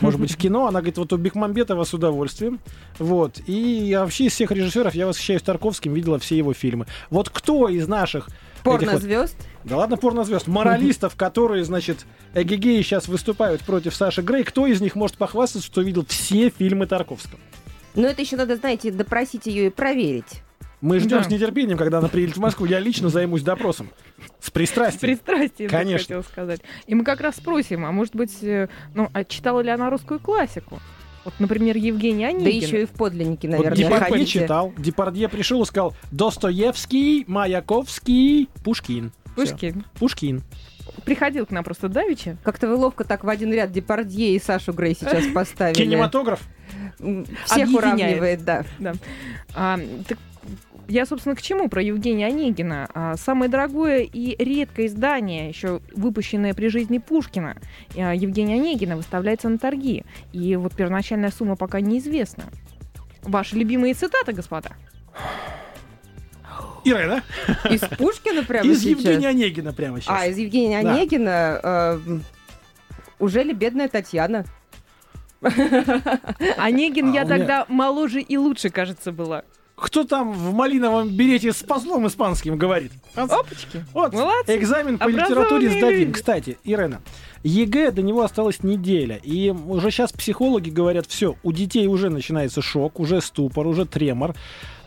Может 0.00 0.20
быть, 0.20 0.32
в 0.32 0.36
кино? 0.36 0.66
Она 0.66 0.80
говорит, 0.80 0.98
вот 0.98 1.12
у 1.12 1.16
Бекмамбетова 1.16 1.84
с 1.84 1.94
удовольствием. 1.94 2.60
Вот. 2.98 3.40
И 3.46 3.94
вообще 3.98 4.26
из 4.26 4.32
всех 4.32 4.50
режиссеров 4.50 4.94
я 4.94 5.06
восхищаюсь 5.06 5.42
Тарковским, 5.42 5.94
видела 5.94 6.18
все 6.18 6.36
его 6.36 6.52
фильмы. 6.52 6.86
Вот 7.10 7.30
кто 7.30 7.68
из 7.68 7.86
наших 7.88 8.28
этих 8.28 8.34
вот- 8.64 8.80
Порнозвезд. 8.80 9.36
да 9.64 9.76
ладно, 9.76 9.96
порнозвезд. 9.96 10.46
Моралистов, 10.46 11.14
которые, 11.16 11.64
значит, 11.64 12.06
эгегеи 12.34 12.80
сейчас 12.82 13.08
выступают 13.08 13.62
против 13.62 13.94
Саши 13.94 14.22
Грей, 14.22 14.42
кто 14.44 14.66
из 14.66 14.80
них 14.80 14.94
может 14.94 15.16
похвастаться, 15.16 15.66
что 15.66 15.82
видел 15.82 16.04
все 16.08 16.50
фильмы 16.50 16.86
Тарковского? 16.86 17.38
Но 17.94 18.08
это 18.08 18.22
еще 18.22 18.36
надо, 18.36 18.56
знаете, 18.56 18.90
допросить 18.90 19.46
ее 19.46 19.66
и 19.66 19.70
проверить. 19.70 20.42
Мы 20.84 20.98
ждем 21.00 21.16
Да. 21.18 21.24
с 21.24 21.30
нетерпением, 21.30 21.78
когда 21.78 21.96
она 21.98 22.08
приедет 22.08 22.36
в 22.36 22.40
Москву. 22.40 22.66
Я 22.66 22.78
лично 22.78 23.08
займусь 23.08 23.40
допросом. 23.40 23.88
С 24.38 24.48
С 24.48 24.50
пристрастием. 24.50 25.00
пристрастием, 25.00 25.70
я 25.70 25.78
Конечно. 25.78 25.98
хотела 26.04 26.22
сказать. 26.22 26.60
И 26.86 26.94
мы 26.94 27.04
как 27.04 27.22
раз 27.22 27.36
спросим, 27.36 27.86
а 27.86 27.90
может 27.90 28.14
быть, 28.14 28.36
э, 28.42 28.68
ну, 28.92 29.08
а 29.14 29.24
читала 29.24 29.60
ли 29.60 29.70
она 29.70 29.88
русскую 29.88 30.20
классику? 30.20 30.80
Вот, 31.24 31.32
например, 31.38 31.78
Евгений 31.78 32.26
Онегин. 32.26 32.44
Да 32.44 32.50
еще 32.50 32.82
и 32.82 32.84
в 32.84 32.90
подлиннике, 32.90 33.48
Вот 33.48 33.56
наверное, 33.56 33.78
Депардье 33.78 34.10
ходите. 34.12 34.40
читал. 34.40 34.74
Депардье 34.76 35.28
пришел 35.30 35.62
и 35.62 35.64
сказал 35.64 35.94
Достоевский, 36.12 37.24
Маяковский, 37.28 38.50
Пушкин. 38.62 39.10
Пушкин. 39.34 39.86
Пушкин. 39.98 40.42
Приходил 41.06 41.46
к 41.46 41.50
нам 41.50 41.64
просто 41.64 41.88
Давича. 41.88 42.36
Как-то 42.44 42.68
вы 42.68 42.74
ловко 42.76 43.04
так 43.04 43.24
в 43.24 43.28
один 43.30 43.50
ряд 43.54 43.72
Депардье 43.72 44.36
и 44.36 44.38
Сашу 44.38 44.74
Грей 44.74 44.94
сейчас 44.94 45.24
поставили. 45.34 45.78
Кинематограф. 45.78 46.42
Всех 47.46 47.70
уравнивает, 47.72 48.44
да. 48.44 48.64
А, 49.54 49.78
так 50.06 50.18
я, 50.88 51.06
собственно, 51.06 51.34
к 51.34 51.42
чему 51.42 51.68
про 51.68 51.82
Евгения 51.82 52.26
Онегина? 52.26 52.88
А, 52.94 53.16
самое 53.16 53.50
дорогое 53.50 54.00
и 54.02 54.36
редкое 54.42 54.86
издание, 54.86 55.48
еще 55.48 55.80
выпущенное 55.94 56.54
при 56.54 56.68
жизни 56.68 56.98
Пушкина, 56.98 57.56
а, 57.96 58.14
Евгения 58.14 58.54
Онегина, 58.54 58.96
выставляется 58.96 59.48
на 59.48 59.58
торги. 59.58 60.04
И 60.32 60.56
вот 60.56 60.74
первоначальная 60.74 61.30
сумма 61.30 61.56
пока 61.56 61.80
неизвестна. 61.80 62.44
Ваши 63.22 63.56
любимые 63.56 63.94
цитаты, 63.94 64.32
господа? 64.32 64.72
Ирена. 66.84 67.22
Из 67.70 67.80
Пушкина 67.80 68.42
прямо 68.44 68.68
Из 68.68 68.80
сейчас? 68.82 69.00
Евгения 69.02 69.28
Онегина 69.28 69.72
прямо 69.72 70.00
сейчас. 70.00 70.20
А, 70.20 70.26
из 70.26 70.36
Евгения 70.36 70.82
Да. 70.82 70.94
Онегина 70.94 71.60
э, 71.62 71.98
уже 73.18 73.42
ли 73.42 73.54
бедная 73.54 73.88
Татьяна? 73.88 74.44
Онегин 75.40 77.10
А, 77.10 77.14
я 77.14 77.22
у 77.22 77.24
меня- 77.24 77.26
тогда 77.26 77.64
моложе 77.68 78.20
и 78.20 78.36
лучше, 78.36 78.68
кажется, 78.70 79.12
была. 79.12 79.44
Кто 79.76 80.04
там 80.04 80.32
в 80.32 80.54
малиновом 80.54 81.08
берете 81.08 81.52
с 81.52 81.62
послом 81.62 82.06
испанским 82.06 82.56
говорит? 82.56 82.92
Опачки. 83.16 83.84
Вот, 83.92 84.12
Молодцы. 84.12 84.56
экзамен 84.56 84.98
по 84.98 85.08
литературе 85.08 85.68
сдадим. 85.68 85.98
люди. 86.00 86.12
Кстати, 86.12 86.58
Ирена, 86.62 87.02
ЕГЭ 87.42 87.90
до 87.90 88.02
него 88.02 88.22
осталась 88.22 88.62
неделя. 88.62 89.16
И 89.22 89.50
уже 89.50 89.90
сейчас 89.90 90.12
психологи 90.12 90.70
говорят, 90.70 91.06
все, 91.06 91.36
у 91.42 91.50
детей 91.52 91.88
уже 91.88 92.08
начинается 92.08 92.62
шок, 92.62 93.00
уже 93.00 93.20
ступор, 93.20 93.66
уже 93.66 93.84
тремор. 93.84 94.34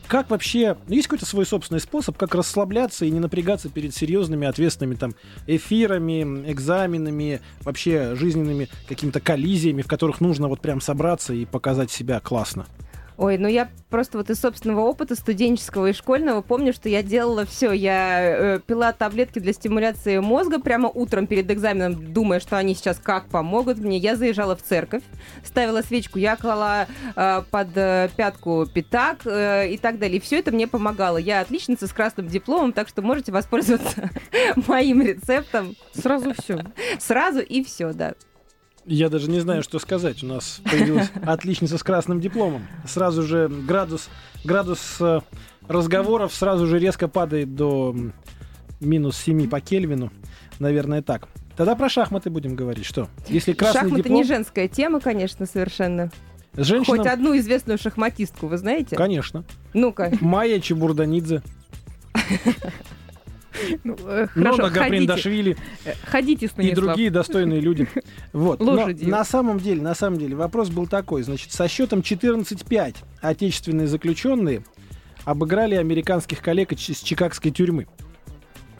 Как 0.08 0.30
вообще, 0.30 0.78
ну, 0.88 0.96
есть 0.96 1.08
какой-то 1.08 1.26
свой 1.26 1.46
собственный 1.46 1.82
способ, 1.82 2.16
как 2.16 2.34
расслабляться 2.34 3.04
и 3.04 3.12
не 3.12 3.20
напрягаться 3.20 3.68
перед 3.68 3.94
серьезными, 3.94 4.48
ответственными 4.48 4.96
там 4.96 5.16
эфирами, 5.48 6.50
экзаменами, 6.50 7.42
вообще 7.62 8.16
жизненными 8.16 8.70
какими-то 8.88 9.20
коллизиями, 9.20 9.82
в 9.82 9.88
которых 9.88 10.22
нужно 10.22 10.48
вот 10.48 10.62
прям 10.62 10.80
собраться 10.80 11.34
и 11.34 11.44
показать 11.44 11.92
себя 11.92 12.22
классно? 12.22 12.68
Ой, 13.18 13.40
ну 13.40 13.48
я 13.48 13.68
просто 13.90 14.20
вот 14.20 14.30
из 14.30 14.40
собственного 14.40 14.82
опыта 14.82 15.16
студенческого 15.16 15.88
и 15.88 15.94
школьного 15.94 16.42
помню, 16.42 16.72
что 16.72 16.88
я 16.88 17.02
делала 17.02 17.46
все. 17.46 17.72
Я 17.72 18.20
э, 18.22 18.60
пила 18.60 18.94
таблетки 18.94 19.40
для 19.40 19.54
стимуляции 19.54 20.20
мозга 20.20 20.60
прямо 20.60 20.88
утром 20.88 21.26
перед 21.26 21.50
экзаменом, 21.50 22.14
думая, 22.14 22.40
что 22.40 22.58
они 22.58 22.76
сейчас 22.76 23.00
как 23.00 23.28
помогут 23.28 23.80
мне. 23.80 23.98
Я 23.98 24.16
заезжала 24.16 24.56
в 24.56 24.62
церковь, 24.62 25.02
ставила 25.44 25.82
свечку, 25.82 26.20
я 26.20 26.36
клала 26.36 26.86
э, 27.16 27.42
под 27.50 27.70
э, 27.76 28.10
пятку 28.16 28.68
пятак 28.72 29.26
э, 29.26 29.72
и 29.72 29.78
так 29.80 29.98
далее. 29.98 30.18
И 30.18 30.22
все 30.22 30.38
это 30.38 30.52
мне 30.52 30.68
помогало. 30.68 31.18
Я 31.18 31.42
отличница 31.42 31.88
с 31.88 31.94
красным 31.94 32.28
дипломом, 32.28 32.72
так 32.72 32.88
что 32.88 33.02
можете 33.02 33.32
воспользоваться 33.32 34.12
моим 34.68 35.02
рецептом 35.02 35.76
Сразу 35.92 36.36
все. 36.38 36.64
сразу 37.00 37.40
и 37.40 37.64
все, 37.64 37.94
да. 37.94 38.14
Я 38.88 39.10
даже 39.10 39.30
не 39.30 39.42
знаю, 39.42 39.64
что 39.64 39.80
сказать. 39.80 40.24
У 40.24 40.28
нас 40.28 40.62
появилась 40.64 41.12
отличница 41.26 41.78
с 41.78 41.84
красным 41.84 42.22
дипломом. 42.22 42.66
Сразу 42.88 43.22
же 43.22 43.50
градус, 43.50 44.08
градус 44.46 44.98
э, 45.02 45.20
разговоров 45.68 46.34
сразу 46.34 46.66
же 46.68 46.80
резко 46.80 47.10
падает 47.10 47.54
до 47.54 47.94
минус 48.80 49.18
7 49.18 49.50
по 49.50 49.60
Кельвину. 49.60 50.12
Наверное, 50.60 51.02
так. 51.02 51.28
Тогда 51.58 51.76
про 51.76 51.90
шахматы 51.90 52.30
будем 52.30 52.56
говорить. 52.56 52.86
Что? 52.86 53.10
Если 53.28 53.52
красный 53.54 53.82
Шахматы 53.82 54.04
диплом... 54.04 54.16
не 54.18 54.24
женская 54.24 54.68
тема, 54.70 55.02
конечно, 55.02 55.46
совершенно. 55.46 56.10
женщинам- 56.56 56.98
Хоть 57.00 57.08
одну 57.08 57.38
известную 57.38 57.78
шахматистку 57.78 58.48
вы 58.48 58.58
знаете? 58.58 58.96
Конечно. 58.96 59.44
Ну-ка. 59.74 60.14
Майя 60.22 60.60
Чебурданидзе, 60.62 61.42
Ну, 63.84 63.96
э, 64.06 64.28
хорошо, 64.28 64.58
Нона 64.58 64.64
ходите. 64.70 64.80
Гаприндашвили 64.80 65.58
Э, 65.86 65.94
Ходите, 66.06 66.46
и 66.46 66.50
Станислав. 66.50 66.86
другие 66.86 67.10
достойные 67.10 67.60
люди. 67.60 67.88
Вот. 68.34 68.60
Но 68.60 68.88
на 69.02 69.24
самом 69.24 69.60
деле, 69.60 69.82
на 69.82 69.96
самом 69.96 70.20
деле, 70.20 70.36
вопрос 70.36 70.70
был 70.70 70.88
такой. 70.88 71.24
Значит, 71.24 71.52
со 71.52 71.68
счетом 71.68 72.00
14-5 72.02 72.96
отечественные 73.22 73.88
заключенные 73.88 74.64
обыграли 75.26 75.76
американских 75.76 76.42
коллег 76.42 76.72
из 76.74 76.80
чикагской 77.00 77.52
тюрьмы. 77.52 77.88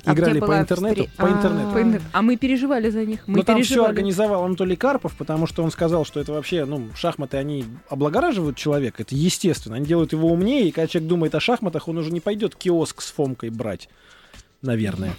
А 0.06 0.14
Играли 0.14 0.40
по 0.40 0.58
интернету. 0.58 1.04
встре- 1.04 1.10
По 1.18 1.26
А. 1.28 1.32
интернету. 1.32 1.72
По 1.74 1.78
интернету. 1.82 2.04
А 2.14 2.22
мы 2.22 2.38
переживали 2.38 2.90
за 2.90 3.04
них. 3.04 3.24
Мы 3.28 3.38
Но 3.40 3.44
там 3.44 3.62
все 3.62 3.84
организовал 3.84 4.46
Анатолий 4.46 4.78
Карпов, 4.78 5.14
потому 5.18 5.48
что 5.48 5.64
он 5.64 5.72
сказал, 5.72 6.06
что 6.06 6.22
это 6.22 6.32
вообще, 6.32 6.64
ну, 6.64 6.88
шахматы, 6.96 7.36
они 7.36 7.66
облагораживают 7.90 8.56
человека, 8.56 9.04
это 9.04 9.16
естественно. 9.16 9.76
Они 9.76 9.86
делают 9.86 10.14
его 10.14 10.32
умнее, 10.32 10.70
и 10.70 10.72
когда 10.72 10.88
человек 10.88 11.10
думает 11.10 11.36
о 11.36 11.42
шахматах, 11.42 11.90
он 11.90 11.98
уже 11.98 12.12
не 12.14 12.22
пойдет 12.22 12.56
киоск 12.56 13.02
с 13.02 13.12
Фомкой 13.12 13.50
брать, 13.50 13.90
наверное. 14.62 15.14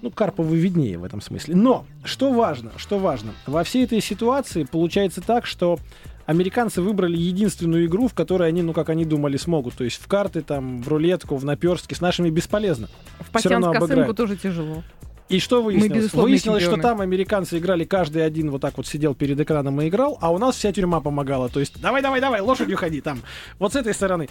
Ну, 0.00 0.10
Карпову 0.10 0.54
виднее 0.54 0.98
в 0.98 1.04
этом 1.04 1.20
смысле. 1.20 1.54
Но, 1.54 1.86
что 2.04 2.32
важно, 2.32 2.72
что 2.76 2.98
важно, 2.98 3.32
во 3.46 3.62
всей 3.62 3.84
этой 3.84 4.00
ситуации 4.00 4.64
получается 4.64 5.20
так, 5.20 5.46
что 5.46 5.78
американцы 6.26 6.82
выбрали 6.82 7.16
единственную 7.16 7.86
игру, 7.86 8.08
в 8.08 8.14
которой 8.14 8.48
они, 8.48 8.62
ну, 8.62 8.72
как 8.72 8.88
они 8.88 9.04
думали, 9.04 9.36
смогут. 9.36 9.74
То 9.74 9.84
есть 9.84 10.00
в 10.02 10.08
карты, 10.08 10.42
там, 10.42 10.82
в 10.82 10.88
рулетку, 10.88 11.36
в 11.36 11.44
наперстки. 11.44 11.94
С 11.94 12.00
нашими 12.00 12.30
бесполезно. 12.30 12.88
В 13.20 13.38
всё 13.38 13.50
равно 13.50 13.68
патиан 13.68 13.74
с 13.74 13.80
косынку 13.80 13.84
обыграют. 13.84 14.16
тоже 14.16 14.36
тяжело. 14.36 14.82
И 15.28 15.38
что 15.38 15.62
выяснилось? 15.62 15.92
безусловные 15.92 16.32
Выяснилось, 16.32 16.62
что 16.62 16.72
чемпионы. 16.72 16.94
там 16.94 17.00
американцы 17.00 17.58
играли, 17.58 17.84
каждый 17.84 18.24
один 18.26 18.50
вот 18.50 18.60
так 18.60 18.76
вот 18.76 18.86
сидел 18.86 19.14
перед 19.14 19.38
экраном 19.40 19.80
и 19.80 19.88
играл, 19.88 20.18
а 20.20 20.32
у 20.32 20.38
нас 20.38 20.56
вся 20.56 20.72
тюрьма 20.72 21.00
помогала. 21.00 21.48
То 21.48 21.60
есть, 21.60 21.80
давай, 21.80 22.02
давай, 22.02 22.20
давай, 22.20 22.40
лошадью 22.40 22.76
ходи 22.76 23.00
там. 23.00 23.22
Вот 23.58 23.72
с 23.72 23.76
этой 23.76 23.94
стороны. 23.94 24.28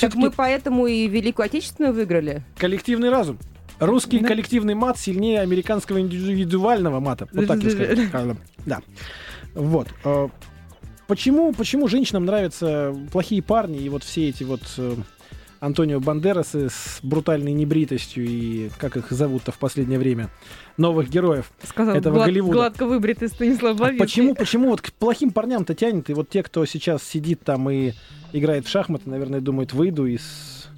Так 0.00 0.14
мы 0.14 0.30
поэтому 0.30 0.86
и 0.86 1.06
Великую 1.08 1.46
Отечественную 1.46 1.92
выиграли. 1.92 2.42
коллективный 2.56 3.10
разум. 3.10 3.38
Русский 3.80 4.20
Да. 4.20 4.28
коллективный 4.28 4.74
мат 4.74 4.98
сильнее 4.98 5.40
американского 5.40 6.00
индивидуального 6.00 7.00
мата. 7.00 7.28
Вот 7.32 7.46
так 7.46 7.62
я 7.62 7.70
скажу. 8.08 8.36
Да. 8.66 8.80
Вот. 9.54 9.88
Э, 10.04 10.28
Почему, 11.06 11.52
почему 11.52 11.86
женщинам 11.86 12.24
нравятся 12.24 12.94
плохие 13.12 13.42
парни 13.42 13.78
и 13.78 13.88
вот 13.90 14.02
все 14.04 14.30
эти 14.30 14.42
вот 14.42 14.62
э, 14.78 14.94
Антонио 15.60 16.00
Бандерасы 16.00 16.70
с 16.70 16.98
брутальной 17.02 17.52
небритостью 17.52 18.24
и 18.26 18.70
как 18.78 18.96
их 18.96 19.10
зовут-то 19.10 19.52
в 19.52 19.58
последнее 19.58 19.98
время? 19.98 20.30
Новых 20.78 21.10
героев. 21.10 21.52
Сказал 21.62 21.94
Этого 21.94 22.14
глад- 22.14 22.28
Голливуда. 22.28 22.54
гладко 22.54 22.86
выбритый 22.86 23.28
Станислав 23.28 23.78
А 23.80 23.82
Лавинский. 23.82 23.98
почему, 24.06 24.34
почему 24.34 24.68
вот 24.70 24.80
к 24.80 24.92
плохим 24.94 25.30
парням-то 25.30 25.74
тянет? 25.74 26.08
И 26.08 26.14
вот 26.14 26.30
те, 26.30 26.42
кто 26.42 26.64
сейчас 26.64 27.02
сидит 27.02 27.42
там 27.44 27.68
и 27.68 27.92
играет 28.32 28.66
в 28.66 28.70
шахматы, 28.70 29.10
наверное, 29.10 29.40
думают, 29.42 29.74
выйду 29.74 30.06
из 30.06 30.70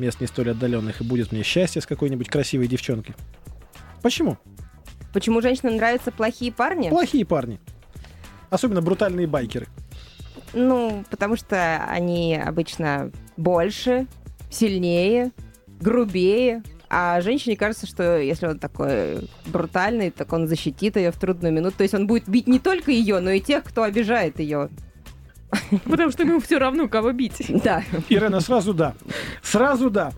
мест 0.00 0.20
не 0.20 0.26
столь 0.26 0.50
отдаленных 0.50 1.00
и 1.00 1.04
будет 1.04 1.30
мне 1.30 1.42
счастье 1.42 1.80
с 1.80 1.86
какой-нибудь 1.86 2.28
красивой 2.28 2.66
девчонкой. 2.66 3.14
Почему? 4.02 4.38
Почему 5.12 5.40
женщинам 5.40 5.76
нравятся 5.76 6.10
плохие 6.10 6.50
парни? 6.52 6.88
Плохие 6.88 7.24
парни. 7.24 7.60
Особенно 8.48 8.80
брутальные 8.82 9.26
байкеры. 9.26 9.66
Ну, 10.52 11.04
потому 11.10 11.36
что 11.36 11.84
они 11.84 12.36
обычно 12.36 13.12
больше, 13.36 14.06
сильнее, 14.50 15.30
грубее. 15.80 16.62
А 16.88 17.20
женщине 17.20 17.56
кажется, 17.56 17.86
что 17.86 18.18
если 18.18 18.46
он 18.46 18.58
такой 18.58 19.28
брутальный, 19.46 20.10
так 20.10 20.32
он 20.32 20.48
защитит 20.48 20.96
ее 20.96 21.12
в 21.12 21.16
трудную 21.16 21.52
минуту. 21.52 21.76
То 21.78 21.82
есть 21.84 21.94
он 21.94 22.08
будет 22.08 22.28
бить 22.28 22.48
не 22.48 22.58
только 22.58 22.90
ее, 22.90 23.20
но 23.20 23.30
и 23.30 23.40
тех, 23.40 23.62
кто 23.62 23.84
обижает 23.84 24.40
ее. 24.40 24.70
Потому 25.84 26.10
что 26.10 26.22
ему 26.22 26.40
все 26.40 26.58
равно, 26.58 26.88
кого 26.88 27.12
бить. 27.12 27.44
Да. 27.62 27.82
Ирена, 28.08 28.40
сразу 28.40 28.74
да. 28.74 28.94
Сразу 29.42 29.90
да. 29.90 30.12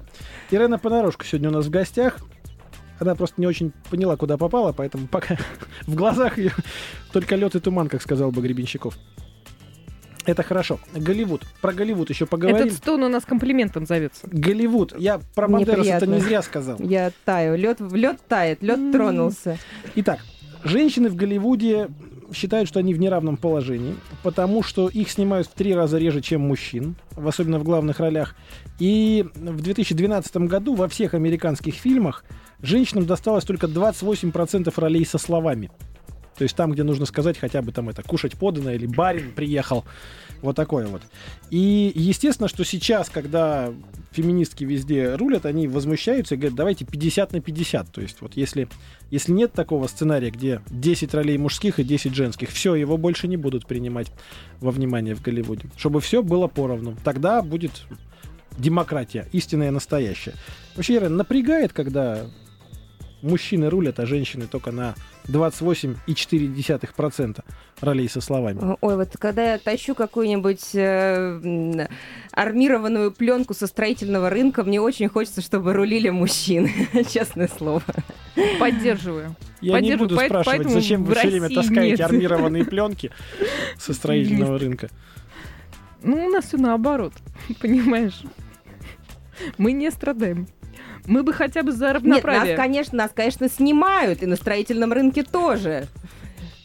Ирена 0.50 0.78
Понарошка 0.78 1.24
сегодня 1.24 1.48
у 1.48 1.52
нас 1.52 1.66
в 1.66 1.70
гостях. 1.70 2.18
Она 2.98 3.14
просто 3.14 3.40
не 3.40 3.46
очень 3.46 3.72
поняла, 3.90 4.16
куда 4.16 4.36
попала, 4.36 4.72
поэтому 4.72 5.08
пока 5.08 5.36
в 5.86 5.94
глазах 5.94 6.38
ее 6.38 6.52
только 7.12 7.34
лед 7.36 7.54
и 7.54 7.60
туман, 7.60 7.88
как 7.88 8.02
сказал 8.02 8.30
бы 8.30 8.42
Гребенщиков. 8.42 8.96
Это 10.24 10.42
хорошо. 10.42 10.78
Голливуд. 10.94 11.42
Про 11.60 11.72
Голливуд 11.72 12.10
еще 12.10 12.26
поговорим. 12.26 12.66
Этот 12.66 12.78
стон 12.78 13.02
у 13.02 13.08
нас 13.08 13.24
комплиментом 13.24 13.86
зовется. 13.86 14.28
Голливуд. 14.30 14.94
Я 14.96 15.20
про 15.34 15.48
Бандерас 15.48 15.86
это 15.86 16.06
не 16.06 16.20
зря 16.20 16.42
сказал. 16.42 16.78
Я 16.78 17.10
таю. 17.24 17.56
Лед, 17.56 17.80
лед 17.80 18.20
тает, 18.28 18.62
лед 18.62 18.92
тронулся. 18.92 19.58
Итак, 19.96 20.20
женщины 20.62 21.08
в 21.08 21.16
Голливуде 21.16 21.88
считают, 22.34 22.68
что 22.68 22.80
они 22.80 22.94
в 22.94 23.00
неравном 23.00 23.36
положении, 23.36 23.94
потому 24.22 24.62
что 24.62 24.88
их 24.88 25.10
снимают 25.10 25.46
в 25.46 25.52
три 25.52 25.74
раза 25.74 25.98
реже, 25.98 26.20
чем 26.20 26.42
мужчин, 26.42 26.96
особенно 27.16 27.58
в 27.58 27.64
главных 27.64 28.00
ролях. 28.00 28.34
И 28.78 29.26
в 29.34 29.60
2012 29.62 30.36
году 30.48 30.74
во 30.74 30.88
всех 30.88 31.14
американских 31.14 31.74
фильмах 31.74 32.24
женщинам 32.60 33.06
досталось 33.06 33.44
только 33.44 33.66
28% 33.66 34.72
ролей 34.76 35.04
со 35.04 35.18
словами. 35.18 35.70
То 36.42 36.44
есть 36.44 36.56
там, 36.56 36.72
где 36.72 36.82
нужно 36.82 37.06
сказать 37.06 37.38
хотя 37.38 37.62
бы 37.62 37.70
там 37.70 37.88
это 37.88 38.02
кушать 38.02 38.32
подано 38.32 38.72
или 38.72 38.84
барин 38.84 39.30
приехал. 39.30 39.84
Вот 40.40 40.56
такое 40.56 40.88
вот. 40.88 41.00
И 41.50 41.92
естественно, 41.94 42.48
что 42.48 42.64
сейчас, 42.64 43.10
когда 43.10 43.72
феминистки 44.10 44.64
везде 44.64 45.14
рулят, 45.14 45.46
они 45.46 45.68
возмущаются 45.68 46.34
и 46.34 46.38
говорят, 46.38 46.56
давайте 46.56 46.84
50 46.84 47.30
на 47.30 47.40
50. 47.40 47.92
То 47.92 48.00
есть 48.00 48.20
вот 48.22 48.32
если, 48.34 48.66
если 49.12 49.30
нет 49.30 49.52
такого 49.52 49.86
сценария, 49.86 50.32
где 50.32 50.62
10 50.70 51.14
ролей 51.14 51.38
мужских 51.38 51.78
и 51.78 51.84
10 51.84 52.12
женских, 52.12 52.50
все, 52.50 52.74
его 52.74 52.96
больше 52.96 53.28
не 53.28 53.36
будут 53.36 53.64
принимать 53.68 54.10
во 54.58 54.72
внимание 54.72 55.14
в 55.14 55.22
Голливуде. 55.22 55.66
Чтобы 55.76 56.00
все 56.00 56.24
было 56.24 56.48
поровну. 56.48 56.96
Тогда 57.04 57.40
будет 57.42 57.82
демократия, 58.58 59.28
истинная 59.30 59.70
настоящая. 59.70 60.34
Вообще, 60.74 60.96
Ира, 60.96 61.08
напрягает, 61.08 61.72
когда 61.72 62.26
мужчины 63.22 63.70
рулят, 63.70 64.00
а 64.00 64.06
женщины 64.06 64.46
только 64.46 64.72
на 64.72 64.94
28,4% 65.28 67.44
ролей 67.80 68.08
со 68.08 68.20
словами. 68.20 68.76
Ой, 68.80 68.96
вот 68.96 69.16
когда 69.18 69.52
я 69.52 69.58
тащу 69.58 69.94
какую-нибудь 69.94 70.74
э, 70.74 71.86
армированную 72.32 73.12
пленку 73.12 73.54
со 73.54 73.66
строительного 73.66 74.30
рынка, 74.30 74.64
мне 74.64 74.80
очень 74.80 75.08
хочется, 75.08 75.40
чтобы 75.40 75.72
рулили 75.72 76.10
мужчины, 76.10 76.88
честное 77.12 77.48
слово. 77.48 77.82
Поддерживаю. 78.58 79.36
Я 79.60 79.80
не 79.80 79.96
буду 79.96 80.16
спрашивать, 80.16 80.46
поэтому 80.46 80.74
зачем 80.74 81.04
вы 81.04 81.14
все 81.14 81.28
время 81.28 81.48
таскаете 81.48 81.90
нет. 81.90 82.00
армированные 82.00 82.64
пленки 82.64 83.12
со 83.78 83.94
строительного 83.94 84.58
рынка. 84.58 84.88
Ну, 86.02 86.26
у 86.26 86.30
нас 86.30 86.46
все 86.46 86.56
наоборот, 86.56 87.12
понимаешь? 87.60 88.22
Мы 89.58 89.72
не 89.72 89.90
страдаем. 89.90 90.46
Мы 91.06 91.22
бы 91.22 91.32
хотя 91.32 91.62
бы 91.62 91.72
за 91.72 91.86
Нет, 91.86 91.94
равноправие. 91.94 92.56
нас, 92.56 92.64
конечно, 92.64 92.98
нас, 92.98 93.10
конечно, 93.14 93.48
снимают, 93.48 94.22
и 94.22 94.26
на 94.26 94.36
строительном 94.36 94.92
рынке 94.92 95.22
тоже. 95.22 95.86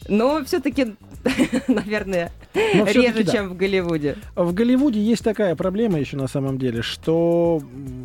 Но 0.08 0.42
все-таки, 0.44 0.94
наверное, 1.68 2.32
Но 2.54 2.86
реже, 2.86 3.24
да. 3.24 3.32
чем 3.32 3.48
в 3.50 3.56
Голливуде. 3.56 4.16
В 4.34 4.52
Голливуде 4.52 5.00
есть 5.00 5.24
такая 5.24 5.54
проблема 5.56 5.98
еще 5.98 6.16
на 6.16 6.28
самом 6.28 6.58
деле, 6.58 6.82
что 6.82 7.60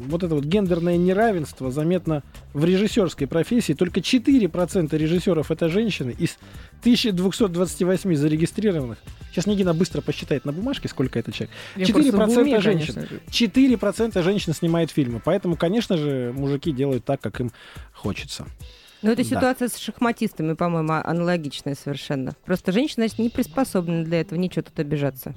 вот 0.08 0.24
это 0.24 0.36
вот 0.36 0.44
гендерное 0.44 0.98
неравенство 0.98 1.72
заметно 1.72 2.24
в 2.54 2.66
режиссерской 2.66 3.28
профессии. 3.28 3.74
Только 3.74 4.00
4% 4.00 4.98
режиссеров 4.98 5.52
это 5.52 5.70
женщины 5.70 6.16
из 6.18 6.38
1228 6.82 8.16
зарегистрированных. 8.16 8.98
Сейчас 9.32 9.48
Нигина 9.48 9.74
быстро 9.74 10.02
посчитает 10.02 10.46
на 10.46 10.52
бумажке, 10.52 10.88
сколько 10.88 11.18
это 11.18 11.32
человек. 11.32 11.56
Я 11.76 11.86
4% 11.86 12.12
просто 12.12 12.40
в 12.40 12.44
уме, 12.44 12.62
женщин. 12.62 12.94
конечно 12.94 13.08
же. 13.08 13.22
4% 13.30 14.22
женщин 14.22 14.54
снимает 14.54 14.92
фильмы. 14.92 15.22
Поэтому, 15.24 15.56
конечно 15.56 15.98
же, 15.98 16.34
мужики 16.36 16.72
делают 16.72 17.06
так, 17.06 17.22
как 17.22 17.40
им 17.40 17.52
хочется. 17.94 18.46
Но 19.04 19.12
эта 19.12 19.24
Да. 19.24 19.30
ситуация 19.30 19.68
с 19.68 19.78
шахматистами, 19.78 20.54
по-моему, 20.54 20.94
аналогичная 20.94 21.76
совершенно. 21.76 22.34
Просто 22.46 22.72
женщины, 22.72 23.06
значит, 23.08 23.20
не 23.20 23.30
приспособлены 23.30 24.04
для 24.06 24.22
этого, 24.22 24.40
ничего 24.40 24.64
тут 24.64 24.80
обижаться. 24.80 25.34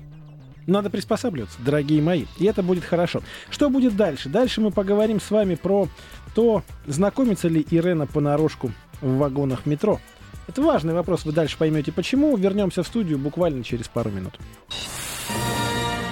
Надо 0.66 0.90
приспосабливаться, 0.90 1.58
дорогие 1.64 2.00
мои. 2.02 2.24
И 2.38 2.44
это 2.44 2.62
будет 2.62 2.84
хорошо. 2.84 3.22
Что 3.50 3.70
будет 3.70 3.96
дальше? 3.96 4.28
Дальше 4.28 4.60
мы 4.60 4.70
поговорим 4.72 5.20
с 5.20 5.30
вами 5.30 5.54
про 5.54 5.88
то, 6.34 6.62
знакомится 6.86 7.48
ли 7.48 7.64
Ирена 7.70 8.06
понарошку 8.06 8.72
в 9.00 9.16
вагонах 9.18 9.66
метро. 9.66 10.00
Это 10.48 10.62
важный 10.62 10.94
вопрос, 10.94 11.24
вы 11.24 11.32
дальше 11.32 11.56
поймете 11.58 11.92
почему. 11.92 12.36
Вернемся 12.36 12.82
в 12.82 12.86
студию 12.86 13.18
буквально 13.18 13.62
через 13.64 13.88
пару 13.88 14.10
минут. 14.10 14.38